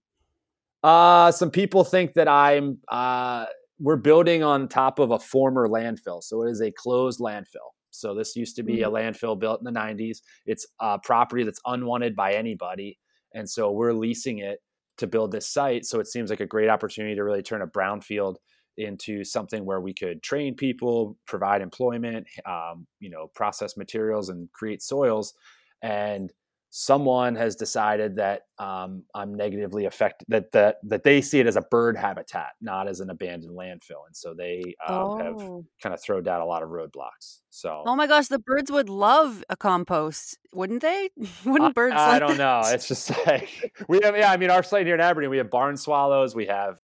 Uh, 0.82 1.32
some 1.34 1.52
people 1.52 1.84
think 1.84 2.13
that 2.13 2.30
I'm 2.30 2.78
uh, 2.88 3.48
we're 3.78 3.98
building 3.98 4.42
on 4.42 4.70
top 4.70 5.00
of 5.00 5.12
a 5.12 5.20
former 5.20 5.68
landfill, 5.68 6.24
so 6.24 6.44
it 6.44 6.50
is 6.50 6.62
a 6.62 6.72
closed 6.72 7.20
landfill. 7.20 7.74
So 7.89 8.15
this 8.15 8.38
used 8.38 8.56
to 8.56 8.63
be 8.63 8.78
mm-hmm. 8.78 8.96
a 8.96 8.98
landfill 8.98 9.38
built 9.38 9.60
in 9.60 9.65
the 9.65 9.78
90s. 9.78 10.20
It's 10.46 10.65
a 10.80 10.98
property 10.98 11.44
that's 11.44 11.60
unwanted 11.65 12.15
by 12.15 12.36
anybody, 12.36 12.98
and 13.34 13.50
so 13.50 13.70
we're 13.70 13.92
leasing 13.92 14.38
it 14.38 14.60
to 15.00 15.08
build 15.08 15.34
this 15.34 15.50
site. 15.50 15.86
So 15.86 16.00
it 16.00 16.08
seems 16.08 16.30
like 16.30 16.39
a 16.39 16.46
great 16.46 16.70
opportunity 16.70 17.15
to 17.15 17.24
really 17.26 17.44
turn 17.44 17.63
a 17.63 17.68
brownfield 17.68 18.36
into 18.80 19.24
something 19.24 19.65
where 19.65 19.82
we 19.82 19.94
could 19.94 20.24
train 20.24 20.56
people, 20.56 21.18
provide 21.28 21.62
employment, 21.62 22.28
um, 22.46 22.88
you 23.00 23.10
know, 23.10 23.28
process 23.36 23.78
materials 23.78 24.30
and 24.30 24.52
create 24.54 24.82
soils. 24.82 25.34
And 25.82 26.32
someone 26.72 27.36
has 27.36 27.56
decided 27.56 28.15
that 28.15 28.44
um, 28.60 29.04
I'm 29.15 29.34
negatively 29.34 29.86
affected 29.86 30.26
that 30.30 30.52
that 30.52 30.78
that 30.84 31.04
they 31.04 31.22
see 31.22 31.39
it 31.39 31.48
as 31.48 31.56
a 31.56 31.62
bird 31.62 31.98
habitat, 31.98 32.52
not 32.62 32.88
as 32.88 33.00
an 33.00 33.10
abandoned 33.10 33.58
landfill, 33.58 34.06
and 34.06 34.15
so 34.15 34.34
they 34.34 34.62
um, 34.88 34.96
oh. 34.96 35.18
have 35.18 35.38
kind 35.82 35.94
of 35.94 36.02
thrown 36.02 36.24
down 36.24 36.42
a 36.42 36.46
lot 36.46 36.63
of 36.63 36.70
roadblocks. 36.70 37.39
So, 37.50 37.84
oh 37.86 37.96
my 37.96 38.08
gosh, 38.08 38.28
the 38.28 38.39
birds 38.39 38.72
would 38.72 38.89
love 38.89 39.44
a 39.50 39.58
compost, 39.58 40.38
wouldn't 40.54 40.82
they? 40.82 41.10
wouldn't 41.46 41.76
birds? 41.76 41.96
I, 41.98 42.15
I 42.15 42.20
don't 42.20 42.38
know. 42.38 42.62
It's 42.65 42.88
just 42.88 43.12
like 43.26 43.74
we 43.88 44.00
have. 44.04 44.15
Yeah, 44.15 44.32
I 44.32 44.38
mean, 44.38 44.52
our 44.52 44.63
site 44.63 44.86
here 44.86 44.96
in 44.96 45.02
Aberdeen, 45.02 45.30
we 45.30 45.38
have 45.38 45.50
barn 45.50 45.78
swallows, 45.78 46.36
we 46.36 46.46
have 46.48 46.80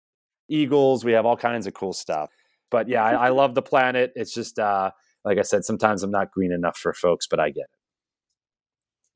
eagles. 0.49 1.05
We 1.05 1.13
have 1.13 1.27
all 1.27 1.37
kinds 1.37 1.67
of 1.67 1.75
cool 1.75 1.93
stuff. 1.93 2.31
But 2.71 2.89
yeah, 2.89 3.05
I, 3.05 3.27
I 3.27 3.29
love 3.29 3.55
the 3.55 3.63
planet. 3.63 4.13
It's 4.17 4.35
just 4.35 4.59
uh, 4.59 4.91
like 5.25 5.39
I 5.39 5.43
said, 5.43 5.65
sometimes 5.65 6.03
I'm 6.03 6.11
not 6.11 6.31
green 6.31 6.53
enough 6.53 6.77
for 6.77 6.93
folks, 6.93 7.27
but 7.27 7.41
I 7.41 7.51
get 7.51 7.65
it. 7.65 7.79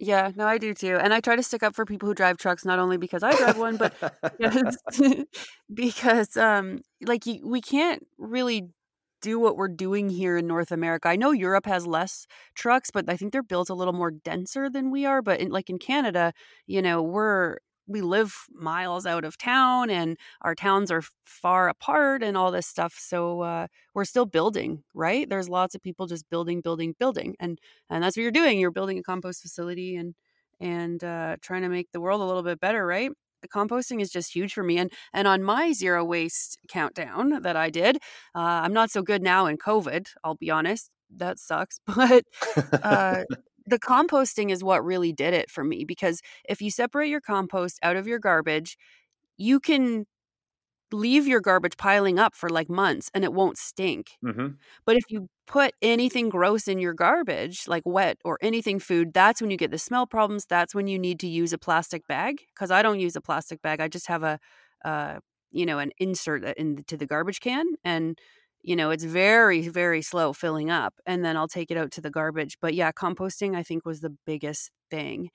Yeah, 0.00 0.30
no, 0.36 0.46
I 0.46 0.58
do 0.58 0.74
too. 0.74 0.96
And 0.96 1.12
I 1.12 1.20
try 1.20 1.34
to 1.34 1.42
stick 1.42 1.64
up 1.64 1.74
for 1.74 1.84
people 1.84 2.08
who 2.08 2.14
drive 2.14 2.38
trucks, 2.38 2.64
not 2.64 2.78
only 2.78 2.98
because 2.98 3.24
I 3.24 3.34
drive 3.36 3.58
one, 3.58 3.76
but 3.76 3.94
because, 4.38 4.78
because 5.74 6.36
um, 6.36 6.82
like 7.04 7.24
we 7.26 7.60
can't 7.60 8.06
really 8.16 8.68
do 9.20 9.40
what 9.40 9.56
we're 9.56 9.66
doing 9.66 10.08
here 10.08 10.36
in 10.36 10.46
North 10.46 10.70
America. 10.70 11.08
I 11.08 11.16
know 11.16 11.32
Europe 11.32 11.66
has 11.66 11.84
less 11.84 12.28
trucks, 12.54 12.92
but 12.92 13.06
I 13.08 13.16
think 13.16 13.32
they're 13.32 13.42
built 13.42 13.70
a 13.70 13.74
little 13.74 13.92
more 13.92 14.12
denser 14.12 14.70
than 14.70 14.92
we 14.92 15.04
are. 15.04 15.20
But 15.20 15.40
in, 15.40 15.50
like 15.50 15.68
in 15.68 15.78
Canada, 15.78 16.32
you 16.66 16.80
know, 16.80 17.02
we're 17.02 17.56
we 17.88 18.00
live 18.02 18.34
miles 18.52 19.06
out 19.06 19.24
of 19.24 19.38
town 19.38 19.90
and 19.90 20.16
our 20.42 20.54
towns 20.54 20.90
are 20.90 21.02
far 21.24 21.68
apart 21.68 22.22
and 22.22 22.36
all 22.36 22.50
this 22.50 22.66
stuff 22.66 22.94
so 22.98 23.40
uh, 23.42 23.66
we're 23.94 24.04
still 24.04 24.26
building 24.26 24.82
right? 24.94 25.28
There's 25.28 25.48
lots 25.48 25.74
of 25.74 25.82
people 25.82 26.06
just 26.06 26.28
building 26.30 26.60
building 26.60 26.94
building 26.98 27.34
and 27.40 27.58
and 27.90 28.02
that's 28.02 28.16
what 28.16 28.22
you're 28.22 28.32
doing. 28.32 28.58
You're 28.58 28.70
building 28.70 28.98
a 28.98 29.02
compost 29.02 29.42
facility 29.42 29.96
and 29.96 30.14
and 30.60 31.02
uh, 31.04 31.36
trying 31.40 31.62
to 31.62 31.68
make 31.68 31.90
the 31.92 32.00
world 32.00 32.20
a 32.20 32.24
little 32.24 32.42
bit 32.42 32.60
better 32.60 32.86
right? 32.86 33.10
Composting 33.54 34.00
is 34.00 34.10
just 34.10 34.34
huge 34.34 34.52
for 34.52 34.64
me 34.64 34.78
and 34.78 34.92
and 35.12 35.28
on 35.28 35.42
my 35.42 35.72
zero 35.72 36.04
waste 36.04 36.58
countdown 36.68 37.40
that 37.42 37.54
i 37.56 37.70
did 37.70 37.96
uh, 38.34 38.60
i'm 38.64 38.72
not 38.72 38.90
so 38.90 39.00
good 39.00 39.22
now 39.22 39.46
in 39.46 39.56
covid 39.56 40.08
i'll 40.24 40.34
be 40.34 40.50
honest 40.50 40.90
that 41.16 41.38
sucks 41.38 41.80
but 41.86 42.24
uh, 42.82 43.22
the 43.68 43.78
composting 43.78 44.50
is 44.50 44.64
what 44.64 44.84
really 44.84 45.12
did 45.12 45.34
it 45.34 45.50
for 45.50 45.64
me 45.64 45.84
because 45.84 46.20
if 46.48 46.60
you 46.60 46.70
separate 46.70 47.08
your 47.08 47.20
compost 47.20 47.78
out 47.82 47.96
of 47.96 48.06
your 48.06 48.18
garbage, 48.18 48.76
you 49.36 49.60
can 49.60 50.06
leave 50.92 51.26
your 51.26 51.40
garbage 51.40 51.76
piling 51.76 52.18
up 52.18 52.34
for 52.34 52.48
like 52.48 52.68
months 52.68 53.10
and 53.14 53.24
it 53.24 53.32
won't 53.32 53.58
stink. 53.58 54.12
Mm-hmm. 54.24 54.48
But 54.86 54.96
if 54.96 55.04
you 55.08 55.28
put 55.46 55.74
anything 55.82 56.28
gross 56.28 56.68
in 56.68 56.78
your 56.78 56.94
garbage, 56.94 57.68
like 57.68 57.82
wet 57.84 58.18
or 58.24 58.38
anything 58.40 58.78
food, 58.78 59.12
that's 59.12 59.40
when 59.40 59.50
you 59.50 59.56
get 59.56 59.70
the 59.70 59.78
smell 59.78 60.06
problems. 60.06 60.46
That's 60.46 60.74
when 60.74 60.86
you 60.86 60.98
need 60.98 61.20
to 61.20 61.28
use 61.28 61.52
a 61.52 61.58
plastic 61.58 62.06
bag. 62.06 62.40
Because 62.54 62.70
I 62.70 62.82
don't 62.82 63.00
use 63.00 63.16
a 63.16 63.20
plastic 63.20 63.60
bag. 63.62 63.80
I 63.80 63.88
just 63.88 64.06
have 64.06 64.22
a, 64.22 64.38
uh, 64.84 65.18
you 65.50 65.66
know, 65.66 65.78
an 65.78 65.92
insert 65.98 66.44
into 66.56 66.96
the 66.96 67.06
garbage 67.06 67.40
can, 67.40 67.66
and 67.84 68.18
you 68.62 68.76
know 68.76 68.90
it's 68.90 69.04
very 69.04 69.68
very 69.68 70.02
slow 70.02 70.32
filling 70.32 70.70
up, 70.70 70.94
and 71.06 71.24
then 71.24 71.36
I'll 71.36 71.48
take 71.48 71.70
it 71.70 71.76
out 71.76 71.92
to 71.92 72.00
the 72.00 72.10
garbage. 72.10 72.58
But 72.60 72.74
yeah, 72.74 72.92
composting 72.92 73.56
I 73.56 73.62
think 73.62 73.84
was 73.84 74.00
the 74.00 74.16
biggest 74.26 74.70
thing, 74.90 75.30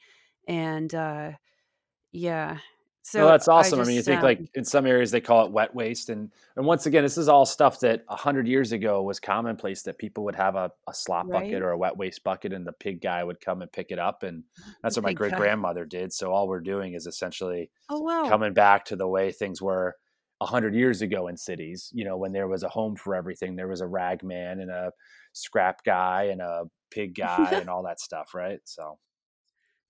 and 0.47 0.93
uh, 0.93 1.31
yeah, 2.11 2.59
so 3.05 3.19
well, 3.19 3.31
that's 3.31 3.49
awesome. 3.49 3.79
I, 3.79 3.81
just, 3.81 3.87
I, 3.87 3.89
mean, 3.89 3.95
you 3.97 4.01
think 4.01 4.19
um, 4.19 4.23
like 4.23 4.39
in 4.55 4.63
some 4.63 4.85
areas 4.85 5.11
they 5.11 5.19
call 5.19 5.45
it 5.45 5.51
wet 5.51 5.75
waste, 5.75 6.09
and 6.09 6.31
and 6.55 6.65
once 6.65 6.85
again, 6.85 7.03
this 7.03 7.17
is 7.17 7.27
all 7.27 7.45
stuff 7.45 7.81
that 7.81 8.03
hundred 8.07 8.47
years 8.47 8.71
ago 8.71 9.03
was 9.03 9.19
commonplace 9.19 9.81
that 9.83 9.97
people 9.97 10.23
would 10.23 10.35
have 10.35 10.55
a, 10.55 10.71
a 10.87 10.93
slop 10.93 11.27
Right. 11.27 11.43
bucket 11.43 11.61
or 11.61 11.71
a 11.71 11.77
wet 11.77 11.97
waste 11.97 12.23
bucket, 12.23 12.53
and 12.53 12.65
the 12.65 12.71
pig 12.71 13.01
guy 13.01 13.21
would 13.21 13.41
come 13.41 13.61
and 13.61 13.69
pick 13.69 13.91
it 13.91 13.99
up, 13.99 14.23
and 14.23 14.45
that's 14.81 14.95
The 14.95 15.01
what 15.01 15.09
my 15.09 15.13
great 15.13 15.33
grandmother 15.33 15.83
did. 15.83 16.13
So 16.13 16.31
all 16.31 16.47
we're 16.47 16.61
doing 16.61 16.93
is 16.93 17.05
essentially 17.05 17.69
oh 17.89 17.99
wow, 17.99 18.29
coming 18.29 18.53
back 18.53 18.85
to 18.85 18.95
the 18.95 19.07
way 19.07 19.33
things 19.33 19.61
were 19.61 19.97
hundred 20.41 20.75
years 20.75 21.01
ago 21.01 21.27
in 21.27 21.37
cities. 21.37 21.89
You 21.93 22.05
know, 22.05 22.17
when 22.17 22.33
there 22.33 22.47
was 22.47 22.63
a 22.63 22.69
home 22.69 22.95
for 22.95 23.15
everything, 23.15 23.55
there 23.55 23.67
was 23.67 23.81
a 23.81 23.87
rag 23.87 24.23
man 24.23 24.59
and 24.59 24.69
a 24.71 24.91
scrap 25.33 25.83
guy 25.83 26.23
and 26.25 26.41
a 26.41 26.65
pig 26.91 27.15
guy 27.17 27.51
and 27.53 27.69
all 27.69 27.83
that 27.83 27.99
stuff, 27.99 28.33
right? 28.33 28.59
So 28.65 28.99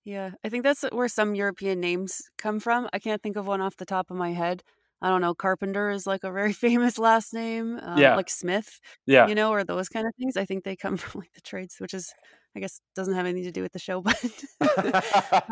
yeah, 0.04 0.32
I 0.44 0.48
think 0.50 0.64
that's 0.64 0.82
where 0.92 1.08
some 1.08 1.34
European 1.34 1.80
names 1.80 2.20
come 2.36 2.60
from. 2.60 2.88
I 2.92 2.98
can't 2.98 3.22
think 3.22 3.36
of 3.36 3.46
one 3.46 3.60
off 3.60 3.76
the 3.76 3.86
top 3.86 4.10
of 4.10 4.16
my 4.16 4.32
head. 4.32 4.62
I 5.00 5.08
don't 5.08 5.20
know. 5.20 5.34
Carpenter 5.34 5.90
is 5.90 6.06
like 6.06 6.24
a 6.24 6.32
very 6.32 6.52
famous 6.66 6.98
last 6.98 7.32
name, 7.34 7.78
um, 7.82 7.98
Yeah. 7.98 8.16
like 8.16 8.30
Smith, 8.30 8.80
yeah, 9.06 9.26
you 9.28 9.34
know, 9.34 9.50
or 9.50 9.64
those 9.64 9.88
kind 9.88 10.06
of 10.06 10.12
things. 10.18 10.36
I 10.36 10.44
think 10.44 10.64
they 10.64 10.76
come 10.76 10.96
from 10.98 11.20
like 11.20 11.32
the 11.34 11.40
trades, 11.40 11.76
which 11.78 11.94
is, 11.94 12.12
I 12.56 12.60
guess, 12.60 12.80
doesn't 12.94 13.14
have 13.14 13.26
anything 13.26 13.44
to 13.44 13.52
do 13.52 13.62
with 13.62 13.72
the 13.72 13.78
show, 13.78 14.00
but 14.02 14.16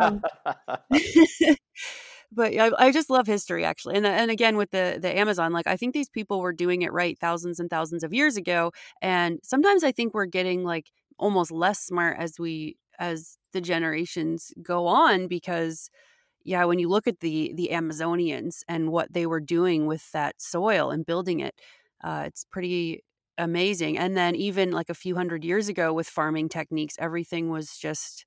um, 0.01 0.21
but 2.35 2.53
I, 2.59 2.71
I 2.79 2.93
just 2.93 3.11
love 3.11 3.27
history 3.27 3.65
actually 3.65 3.97
and 3.97 4.07
and 4.07 4.31
again 4.31 4.57
with 4.57 4.71
the 4.71 4.99
the 5.01 5.17
amazon 5.19 5.53
like 5.53 5.67
i 5.67 5.77
think 5.77 5.95
these 5.95 6.09
people 6.09 6.41
were 6.41 6.53
doing 6.53 6.83
it 6.83 6.93
right 6.93 7.19
thousands 7.19 7.61
and 7.61 7.69
thousands 7.71 8.05
of 8.05 8.13
years 8.15 8.37
ago 8.37 8.73
and 9.01 9.39
sometimes 9.43 9.85
i 9.85 9.93
think 9.93 10.15
we're 10.15 10.27
getting 10.27 10.65
like 10.65 10.91
almost 11.19 11.51
less 11.51 11.81
smart 11.81 12.17
as 12.19 12.39
we 12.39 12.77
as 12.99 13.37
the 13.53 13.61
generations 13.61 14.53
go 14.63 14.87
on 14.87 15.29
because 15.29 15.91
yeah 16.45 16.65
when 16.65 16.79
you 16.79 16.89
look 16.89 17.07
at 17.07 17.21
the 17.21 17.53
the 17.57 17.71
amazonians 17.73 18.63
and 18.69 18.91
what 18.91 19.13
they 19.13 19.27
were 19.27 19.41
doing 19.41 19.87
with 19.87 20.11
that 20.13 20.41
soil 20.41 20.91
and 20.91 21.07
building 21.07 21.41
it 21.41 21.55
uh, 22.05 22.25
it's 22.27 22.45
pretty 22.45 23.03
amazing 23.39 23.97
and 23.99 24.17
then 24.17 24.35
even 24.37 24.71
like 24.73 24.91
a 24.91 24.95
few 24.95 25.17
hundred 25.17 25.45
years 25.45 25.69
ago 25.69 25.93
with 25.93 26.09
farming 26.09 26.49
techniques 26.49 26.97
everything 26.99 27.49
was 27.51 27.77
just 27.79 28.27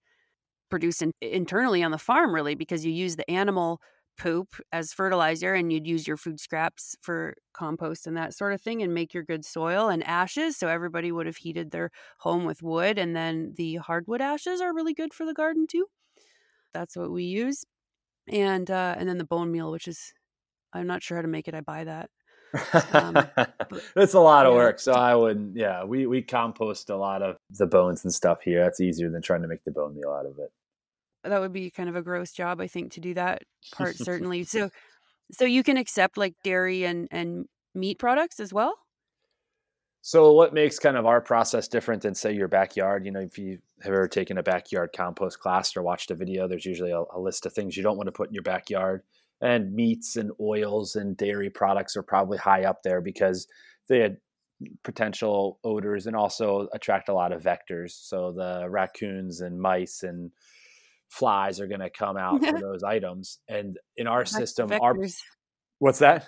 produced 0.70 1.02
in, 1.02 1.12
internally 1.22 1.84
on 1.84 1.91
the 1.91 1.98
farm 1.98 2.34
really 2.34 2.56
because 2.56 2.86
you 2.86 2.91
use 2.91 3.15
the 3.15 3.30
animal 3.30 3.80
poop 4.17 4.56
as 4.71 4.93
fertilizer 4.93 5.54
and 5.54 5.71
you'd 5.71 5.88
use 5.88 6.08
your 6.08 6.17
food 6.17 6.39
scraps 6.39 6.95
for 7.01 7.36
compost 7.54 8.08
and 8.08 8.17
that 8.17 8.34
sort 8.34 8.54
of 8.54 8.62
thing 8.62 8.82
and 8.82 8.93
make 8.93 9.13
your 9.13 9.23
good 9.23 9.45
soil 9.45 9.89
and 9.89 10.04
ashes 10.04 10.58
so 10.58 10.67
everybody 10.67 11.12
would 11.12 11.25
have 11.25 11.38
heated 11.38 11.71
their 11.71 11.91
home 12.19 12.45
with 12.45 12.63
wood 12.63 12.97
and 12.97 13.15
then 13.15 13.54
the 13.58 13.75
hardwood 13.75 14.21
ashes 14.21 14.62
are 14.62 14.73
really 14.73 14.93
good 14.93 15.13
for 15.13 15.25
the 15.25 15.34
garden 15.34 15.65
too 15.67 15.86
that's 16.73 16.95
what 16.95 17.12
we 17.12 17.23
use 17.23 17.63
and 18.30 18.71
uh 18.71 18.95
and 18.97 19.08
then 19.10 19.17
the 19.17 19.25
bone 19.25 19.51
meal 19.51 19.71
which 19.71 19.88
is 19.88 20.13
i'm 20.73 20.88
not 20.88 21.04
sure 21.04 21.17
how 21.17 21.21
to 21.21 21.28
make 21.28 21.47
it 21.47 21.56
i 21.56 21.62
buy 21.62 21.84
that 21.84 22.10
Um, 22.93 23.30
it's 23.95 24.13
a 24.13 24.19
lot 24.19 24.45
of 24.45 24.54
yeah. 24.54 24.56
work. 24.56 24.80
So 24.80 24.93
I 24.93 25.15
wouldn't. 25.15 25.56
Yeah, 25.58 25.84
we 25.84 26.06
we 26.08 26.21
compost 26.21 26.89
a 26.89 26.95
lot 26.97 27.21
of 27.21 27.38
the 27.49 27.67
bones 27.67 28.04
and 28.04 28.13
stuff 28.13 28.41
here. 28.43 28.63
That's 28.63 28.80
easier 28.82 29.10
than 29.10 29.21
trying 29.21 29.41
to 29.41 29.47
make 29.47 29.63
the 29.65 29.71
bone 29.71 29.95
meal 29.95 30.12
out 30.12 30.25
of 30.25 30.39
it. 30.39 30.51
That 31.30 31.42
would 31.42 31.54
be 31.54 31.70
kind 31.70 31.90
of 31.90 31.96
a 31.96 32.02
gross 32.02 32.32
job 32.32 32.62
i 32.62 32.68
think 32.68 32.92
to 32.92 33.00
do 33.00 33.14
that 33.14 33.44
part 33.74 33.96
certainly 33.96 34.44
so 34.56 34.70
so 35.32 35.46
you 35.46 35.64
can 35.64 35.78
accept 35.78 36.18
like 36.18 36.34
dairy 36.44 36.86
and 36.86 37.08
and 37.12 37.46
meat 37.74 38.00
products 38.00 38.40
as 38.40 38.54
well 38.54 38.76
So 40.08 40.34
what 40.34 40.54
makes 40.54 40.78
kind 40.78 40.98
of 40.98 41.08
our 41.08 41.20
process 41.20 41.68
different 41.68 42.04
than 42.04 42.14
say 42.14 42.32
your 42.32 42.48
backyard? 42.48 43.06
You 43.08 43.12
know, 43.12 43.22
if 43.22 43.40
you 43.40 43.58
have 43.82 43.92
ever 43.92 44.08
taken 44.08 44.38
a 44.38 44.44
backyard 44.44 44.92
compost 44.96 45.40
class 45.40 45.76
or 45.76 45.82
watched 45.82 46.12
a 46.12 46.16
video, 46.16 46.48
there's 46.48 46.68
usually 46.68 46.92
a, 46.92 47.02
a 47.12 47.20
list 47.20 47.48
of 47.48 47.54
things 47.54 47.76
you 47.76 47.82
don't 47.82 47.98
want 47.98 48.06
to 48.06 48.12
put 48.12 48.28
in 48.28 48.36
your 48.36 48.44
backyard. 48.44 49.02
And 49.42 49.74
meats 49.74 50.16
and 50.16 50.32
oils 50.40 50.96
and 50.96 51.18
dairy 51.18 51.50
products 51.50 51.98
are 51.98 52.04
probably 52.04 52.38
high 52.38 52.66
up 52.66 52.84
there 52.84 53.02
because 53.02 53.48
they 53.88 53.98
had 54.00 54.18
potential 54.84 55.60
odors 55.64 56.06
and 56.06 56.16
also 56.16 56.68
attract 56.72 57.10
a 57.10 57.14
lot 57.14 57.32
of 57.32 57.42
vectors. 57.42 57.92
So 57.92 58.32
the 58.32 58.68
raccoons 58.70 59.42
and 59.42 59.60
mice 59.60 60.04
and 60.04 60.30
flies 61.10 61.60
are 61.60 61.68
going 61.68 61.82
to 61.82 61.89
come 61.89 62.18
out 62.18 62.44
for 62.44 62.60
those 62.62 62.84
items. 62.84 63.39
And 63.48 63.78
in 63.98 64.08
our 64.08 64.26
system, 64.26 64.72
our 64.72 64.96
what's 65.80 66.00
that? 66.00 66.28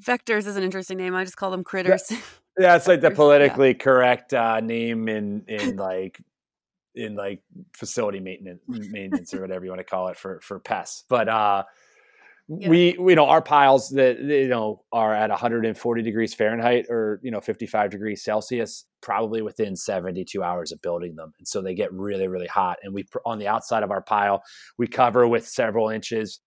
vectors 0.00 0.46
is 0.46 0.56
an 0.56 0.62
interesting 0.62 0.96
name 0.96 1.12
i 1.12 1.24
just 1.24 1.36
call 1.36 1.50
them 1.50 1.64
critters 1.64 2.12
Yeah, 2.58 2.74
it's 2.74 2.88
like 2.88 3.00
the 3.00 3.08
Vectors, 3.08 3.10
yeah. 3.10 3.16
politically 3.16 3.74
correct 3.74 4.34
uh, 4.34 4.60
name 4.60 5.08
in 5.08 5.44
in 5.46 5.76
like 5.76 6.20
in 6.94 7.14
like 7.14 7.40
facility 7.72 8.18
maintenance 8.18 8.62
maintenance 8.66 9.32
or 9.32 9.40
whatever 9.40 9.64
you 9.64 9.70
want 9.70 9.80
to 9.80 9.84
call 9.84 10.08
it 10.08 10.16
for 10.16 10.40
for 10.40 10.58
pests. 10.58 11.04
But 11.08 11.28
uh 11.28 11.64
Yeah. 12.48 12.70
we 12.70 12.92
you 12.98 13.14
know 13.14 13.26
our 13.26 13.42
piles 13.42 13.90
that 13.90 14.20
you 14.20 14.48
know 14.48 14.82
are 14.92 15.14
at 15.14 15.30
140 15.30 16.02
degrees 16.02 16.34
Fahrenheit 16.34 16.86
or 16.88 17.20
you 17.22 17.30
know 17.30 17.40
55 17.40 17.90
degrees 17.90 18.22
Celsius 18.24 18.86
probably 19.02 19.42
within 19.42 19.76
72 19.76 20.42
hours 20.42 20.72
of 20.72 20.80
building 20.82 21.14
them. 21.14 21.32
And 21.38 21.46
so 21.46 21.60
they 21.62 21.74
get 21.74 21.92
really 21.92 22.26
really 22.26 22.46
hot. 22.46 22.78
And 22.82 22.94
we 22.94 23.06
on 23.26 23.38
the 23.38 23.48
outside 23.48 23.82
of 23.82 23.90
our 23.90 24.02
pile 24.02 24.42
we 24.78 24.86
cover 24.86 25.28
with 25.28 25.46
several 25.46 25.88
inches 25.90 26.40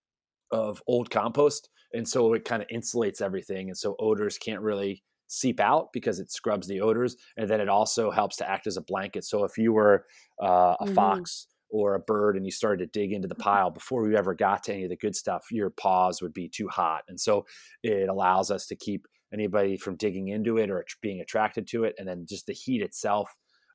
of 0.52 0.82
old 0.88 1.10
compost. 1.10 1.70
And 1.94 2.08
so 2.08 2.34
it 2.34 2.46
kind 2.46 2.62
of 2.64 2.70
insulates 2.70 3.22
everything. 3.22 3.70
And 3.70 3.78
so 3.78 3.96
odors 4.00 4.38
can't 4.38 4.62
really 4.62 5.04
seep 5.28 5.60
out 5.60 5.90
because 5.94 6.20
it 6.20 6.32
scrubs 6.32 6.68
the 6.68 6.82
odors. 6.82 7.16
And 7.38 7.50
then 7.50 7.62
it 7.62 7.70
also 7.70 8.12
helps 8.12 8.38
to 8.38 8.50
act 8.50 8.68
as 8.68 8.78
a 8.78 8.82
blanket. 8.82 9.26
So 9.26 9.44
if 9.46 9.58
you 9.58 9.74
were 9.74 10.06
uh, 10.42 10.76
a 10.82 10.86
Mhm. 10.86 10.96
fox 10.96 11.48
or 11.72 11.96
a 11.96 12.00
bird 12.00 12.36
and 12.36 12.46
you 12.46 12.52
started 12.52 12.92
to 12.94 13.00
dig 13.00 13.12
into 13.14 13.28
the 13.28 13.36
pile 13.36 13.70
before 13.72 14.08
you 14.10 14.16
ever 14.18 14.34
got 14.36 14.64
to 14.64 14.74
any 14.74 14.84
of 14.84 14.90
the 14.90 14.98
good 14.98 15.16
stuff 15.16 15.46
your 15.52 15.70
paws 15.70 16.22
would 16.22 16.34
be 16.34 16.50
too 16.50 16.68
hot. 16.68 17.04
And 17.08 17.20
so 17.20 17.46
it 17.84 18.10
allows 18.10 18.52
us 18.52 18.68
to 18.68 18.76
keep 18.76 19.06
anybody 19.34 19.78
from 19.78 19.96
digging 19.96 20.28
into 20.28 20.58
it 20.58 20.70
or 20.70 20.84
being 21.02 21.22
attracted 21.22 21.66
to 21.68 21.84
it 21.86 21.96
and 21.98 22.08
then 22.08 22.26
just 22.28 22.46
the 22.48 22.54
heat 22.54 22.82
itself 22.82 23.30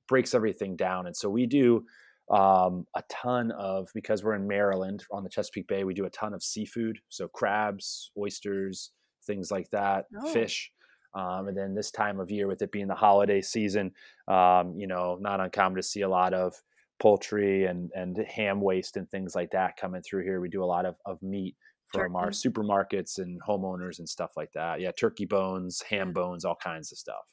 breaks 0.09 0.35
everything 0.35 0.77
down. 0.77 1.07
And 1.07 1.17
so 1.17 1.29
we 1.31 1.47
do 1.47 1.85
um, 2.31 2.87
a 2.97 3.03
ton 3.09 3.53
of 3.53 3.89
because 3.95 4.25
we're 4.25 4.35
in 4.35 4.49
maryland 4.49 5.05
on 5.13 5.23
the 5.23 5.31
chesapeake 5.31 5.69
bay 5.69 5.85
we 5.85 5.95
do 5.95 6.07
a 6.07 6.11
ton 6.11 6.35
of 6.35 6.43
seafood 6.43 6.99
so 7.09 7.29
crabs 7.29 8.11
oysters 8.19 8.91
things 9.25 9.51
like 9.53 9.71
that 9.71 10.07
Oh. 10.17 10.33
fish 10.33 10.73
um, 11.15 11.47
and 11.47 11.57
then 11.57 11.75
this 11.77 11.93
time 11.93 12.19
of 12.19 12.31
year 12.31 12.49
with 12.49 12.61
it 12.63 12.73
being 12.73 12.89
the 12.89 12.97
holiday 12.97 13.41
season 13.41 13.93
um, 14.27 14.75
you 14.77 14.89
know 14.89 15.17
not 15.21 15.41
uncommon 15.41 15.77
to 15.77 15.85
see 15.85 16.01
a 16.01 16.09
lot 16.09 16.35
of 16.35 16.53
poultry 16.99 17.65
and 17.65 17.91
and 17.95 18.17
ham 18.19 18.61
waste 18.61 18.97
and 18.97 19.11
things 19.11 19.35
like 19.35 19.51
that 19.51 19.77
coming 19.77 20.03
through 20.03 20.23
here 20.25 20.41
we 20.41 20.49
do 20.49 20.63
a 20.63 20.67
lot 20.67 20.87
of, 20.87 20.97
of 21.05 21.23
meat 21.23 21.57
from 21.93 22.17
our 22.17 22.31
supermarkets 22.31 23.19
and 23.19 23.41
homeowners 23.43 23.99
and 23.99 24.09
stuff 24.09 24.31
like 24.37 24.53
that 24.53 24.81
yeah 24.81 24.91
turkey 24.93 25.25
bones 25.25 25.83
ham 25.89 26.13
bones 26.13 26.45
all 26.45 26.57
kinds 26.57 26.91
of 26.93 26.99
stuff 26.99 27.25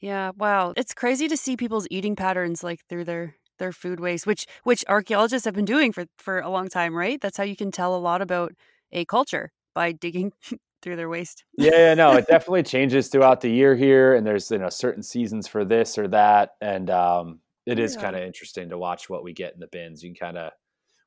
Yeah, 0.00 0.30
wow. 0.36 0.74
It's 0.76 0.94
crazy 0.94 1.28
to 1.28 1.36
see 1.36 1.56
people's 1.56 1.88
eating 1.90 2.14
patterns 2.16 2.62
like 2.62 2.80
through 2.88 3.04
their 3.04 3.36
their 3.58 3.72
food 3.72 3.98
waste, 4.00 4.26
which 4.26 4.46
which 4.62 4.84
archaeologists 4.88 5.44
have 5.44 5.54
been 5.54 5.64
doing 5.64 5.92
for 5.92 6.06
for 6.18 6.38
a 6.40 6.48
long 6.48 6.68
time, 6.68 6.94
right? 6.94 7.20
That's 7.20 7.36
how 7.36 7.44
you 7.44 7.56
can 7.56 7.72
tell 7.72 7.96
a 7.96 7.98
lot 7.98 8.22
about 8.22 8.52
a 8.92 9.04
culture 9.04 9.50
by 9.74 9.92
digging 9.92 10.32
through 10.82 10.96
their 10.96 11.08
waste. 11.08 11.44
yeah, 11.56 11.70
yeah, 11.76 11.94
no, 11.94 12.14
it 12.16 12.26
definitely 12.28 12.62
changes 12.62 13.08
throughout 13.08 13.40
the 13.40 13.50
year 13.50 13.74
here, 13.74 14.14
and 14.14 14.26
there's 14.26 14.50
you 14.50 14.58
know 14.58 14.68
certain 14.68 15.02
seasons 15.02 15.48
for 15.48 15.64
this 15.64 15.98
or 15.98 16.06
that, 16.08 16.50
and 16.60 16.90
um, 16.90 17.40
it 17.68 17.78
is 17.78 17.96
kind 17.96 18.16
of 18.16 18.22
interesting 18.22 18.70
to 18.70 18.78
watch 18.78 19.10
what 19.10 19.22
we 19.22 19.32
get 19.32 19.54
in 19.54 19.60
the 19.60 19.66
bins. 19.66 20.02
You 20.02 20.10
can 20.14 20.26
kind 20.26 20.38
of 20.38 20.52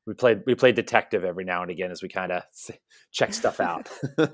we 0.06 0.14
played 0.14 0.42
we 0.46 0.54
play 0.54 0.72
detective 0.72 1.24
every 1.24 1.44
now 1.44 1.62
and 1.62 1.70
again 1.70 1.90
as 1.90 2.02
we 2.02 2.08
kind 2.08 2.32
of 2.32 2.42
check 3.12 3.34
stuff 3.34 3.60
out. 3.60 3.88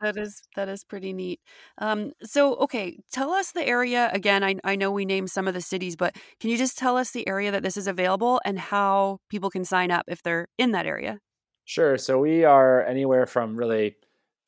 That 0.00 0.16
is 0.16 0.42
that 0.54 0.68
is 0.68 0.84
pretty 0.84 1.12
neat. 1.12 1.40
Um, 1.78 2.12
so 2.22 2.54
okay, 2.58 3.00
tell 3.10 3.32
us 3.32 3.50
the 3.50 3.66
area 3.66 4.10
again. 4.12 4.44
I 4.44 4.54
I 4.62 4.76
know 4.76 4.92
we 4.92 5.04
named 5.04 5.28
some 5.28 5.48
of 5.48 5.54
the 5.54 5.60
cities, 5.60 5.96
but 5.96 6.14
can 6.38 6.50
you 6.50 6.56
just 6.56 6.78
tell 6.78 6.96
us 6.96 7.10
the 7.10 7.26
area 7.26 7.50
that 7.50 7.64
this 7.64 7.76
is 7.76 7.88
available 7.88 8.40
and 8.44 8.60
how 8.60 9.18
people 9.28 9.50
can 9.50 9.64
sign 9.64 9.90
up 9.90 10.04
if 10.06 10.22
they're 10.22 10.46
in 10.56 10.70
that 10.70 10.86
area? 10.86 11.18
Sure. 11.64 11.98
So 11.98 12.20
we 12.20 12.44
are 12.44 12.84
anywhere 12.84 13.26
from 13.26 13.56
really 13.56 13.96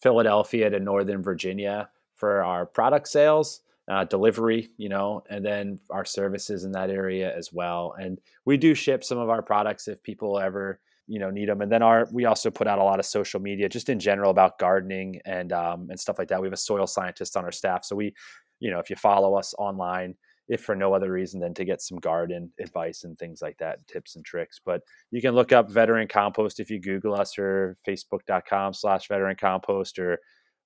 Philadelphia 0.00 0.70
to 0.70 0.78
Northern 0.78 1.20
Virginia 1.20 1.90
for 2.14 2.44
our 2.44 2.64
product 2.64 3.08
sales, 3.08 3.60
uh, 3.90 4.04
delivery, 4.04 4.70
you 4.76 4.88
know, 4.88 5.22
and 5.28 5.44
then 5.44 5.78
our 5.90 6.04
services 6.04 6.64
in 6.64 6.70
that 6.72 6.90
area 6.90 7.36
as 7.36 7.52
well. 7.52 7.94
And 8.00 8.20
we 8.44 8.56
do 8.56 8.72
ship 8.72 9.02
some 9.02 9.18
of 9.18 9.28
our 9.28 9.42
products 9.42 9.88
if 9.88 10.02
people 10.02 10.38
ever, 10.38 10.78
you 11.08 11.18
know 11.18 11.28
need 11.28 11.48
them. 11.48 11.60
And 11.60 11.70
then 11.72 11.82
our 11.82 12.06
we 12.12 12.24
also 12.24 12.50
put 12.52 12.68
out 12.68 12.78
a 12.78 12.84
lot 12.84 13.00
of 13.00 13.04
social 13.04 13.40
media 13.40 13.68
just 13.68 13.88
in 13.88 13.98
general 13.98 14.30
about 14.30 14.60
gardening 14.60 15.20
and 15.24 15.52
um, 15.52 15.88
and 15.90 15.98
stuff 15.98 16.20
like 16.20 16.28
that. 16.28 16.40
We 16.40 16.46
have 16.46 16.52
a 16.52 16.56
soil 16.56 16.86
scientist 16.86 17.36
on 17.36 17.44
our 17.44 17.50
staff, 17.50 17.84
so 17.84 17.96
we 17.96 18.14
you 18.60 18.70
know 18.70 18.78
if 18.78 18.88
you 18.88 18.96
follow 18.96 19.34
us 19.34 19.52
online 19.58 20.14
if 20.48 20.62
for 20.62 20.76
no 20.76 20.94
other 20.94 21.10
reason 21.12 21.40
than 21.40 21.54
to 21.54 21.64
get 21.64 21.82
some 21.82 21.98
garden 21.98 22.52
advice 22.60 23.04
and 23.04 23.18
things 23.18 23.42
like 23.42 23.56
that, 23.58 23.84
tips 23.88 24.16
and 24.16 24.24
tricks. 24.24 24.60
But 24.64 24.82
you 25.10 25.20
can 25.20 25.34
look 25.34 25.52
up 25.52 25.70
veteran 25.70 26.08
compost 26.08 26.60
if 26.60 26.70
you 26.70 26.80
Google 26.80 27.14
us 27.14 27.38
or 27.38 27.76
facebook.com 27.86 28.74
slash 28.74 29.08
veteran 29.08 29.36
compost 29.36 29.98
or 29.98 30.18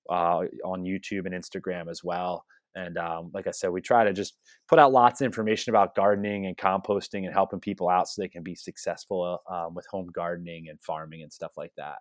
uh, 0.09 0.41
on 0.63 0.83
YouTube 0.83 1.25
and 1.25 1.33
Instagram 1.33 1.89
as 1.89 2.03
well. 2.03 2.45
And 2.75 2.97
um, 2.97 3.31
like 3.33 3.47
I 3.47 3.51
said, 3.51 3.69
we 3.71 3.81
try 3.81 4.03
to 4.03 4.13
just 4.13 4.37
put 4.67 4.79
out 4.79 4.91
lots 4.91 5.21
of 5.21 5.25
information 5.25 5.71
about 5.71 5.95
gardening 5.95 6.45
and 6.45 6.57
composting 6.57 7.25
and 7.25 7.33
helping 7.33 7.59
people 7.59 7.89
out 7.89 8.07
so 8.09 8.21
they 8.21 8.27
can 8.29 8.43
be 8.43 8.55
successful 8.55 9.39
um, 9.49 9.73
with 9.75 9.85
home 9.87 10.07
gardening 10.13 10.67
and 10.69 10.81
farming 10.81 11.21
and 11.23 11.31
stuff 11.31 11.53
like 11.57 11.71
that. 11.77 11.99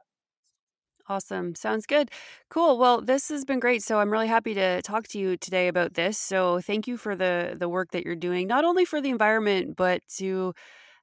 Awesome. 1.06 1.54
Sounds 1.54 1.84
good. 1.86 2.10
Cool. 2.48 2.78
Well, 2.78 3.02
this 3.02 3.28
has 3.28 3.44
been 3.44 3.60
great. 3.60 3.82
So 3.82 3.98
I'm 4.00 4.10
really 4.10 4.26
happy 4.28 4.54
to 4.54 4.80
talk 4.80 5.06
to 5.08 5.18
you 5.18 5.36
today 5.36 5.68
about 5.68 5.94
this. 5.94 6.18
So 6.18 6.60
thank 6.60 6.86
you 6.88 6.96
for 6.96 7.14
the 7.14 7.54
the 7.58 7.68
work 7.68 7.90
that 7.92 8.04
you're 8.06 8.16
doing, 8.16 8.46
not 8.46 8.64
only 8.64 8.86
for 8.86 9.02
the 9.02 9.10
environment, 9.10 9.76
but 9.76 10.00
to 10.16 10.54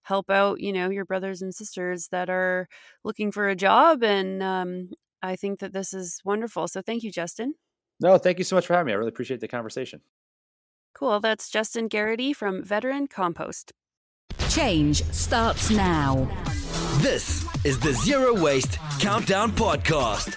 help 0.03 0.29
out, 0.31 0.59
you 0.59 0.73
know, 0.73 0.89
your 0.89 1.05
brothers 1.05 1.41
and 1.43 1.53
sisters 1.53 2.07
that 2.09 2.29
are 2.29 2.67
looking 3.03 3.31
for 3.31 3.47
a 3.49 3.55
job. 3.55 4.03
And 4.03 4.41
um, 4.43 4.89
I 5.21 5.35
think 5.35 5.59
that 5.59 5.73
this 5.73 5.93
is 5.93 6.19
wonderful. 6.25 6.67
So 6.67 6.81
thank 6.81 7.03
you, 7.03 7.11
Justen. 7.11 7.51
No, 8.01 8.17
thank 8.17 8.39
you 8.39 8.43
so 8.43 8.55
much 8.55 8.65
for 8.67 8.73
having 8.73 8.87
me. 8.87 8.93
I 8.93 8.95
really 8.95 9.09
appreciate 9.09 9.39
the 9.39 9.47
conversation. 9.47 10.01
Cool. 10.93 11.19
That's 11.19 11.49
Justen 11.49 11.87
Garrity 11.87 12.33
from 12.33 12.63
Veteran 12.63 13.07
Compost. 13.07 13.71
Change 14.49 15.03
starts 15.05 15.69
now. 15.69 16.27
This 16.97 17.45
is 17.63 17.79
the 17.79 17.93
Zero 17.93 18.39
Waste 18.41 18.79
Countdown 18.99 19.51
Podcast. 19.51 20.35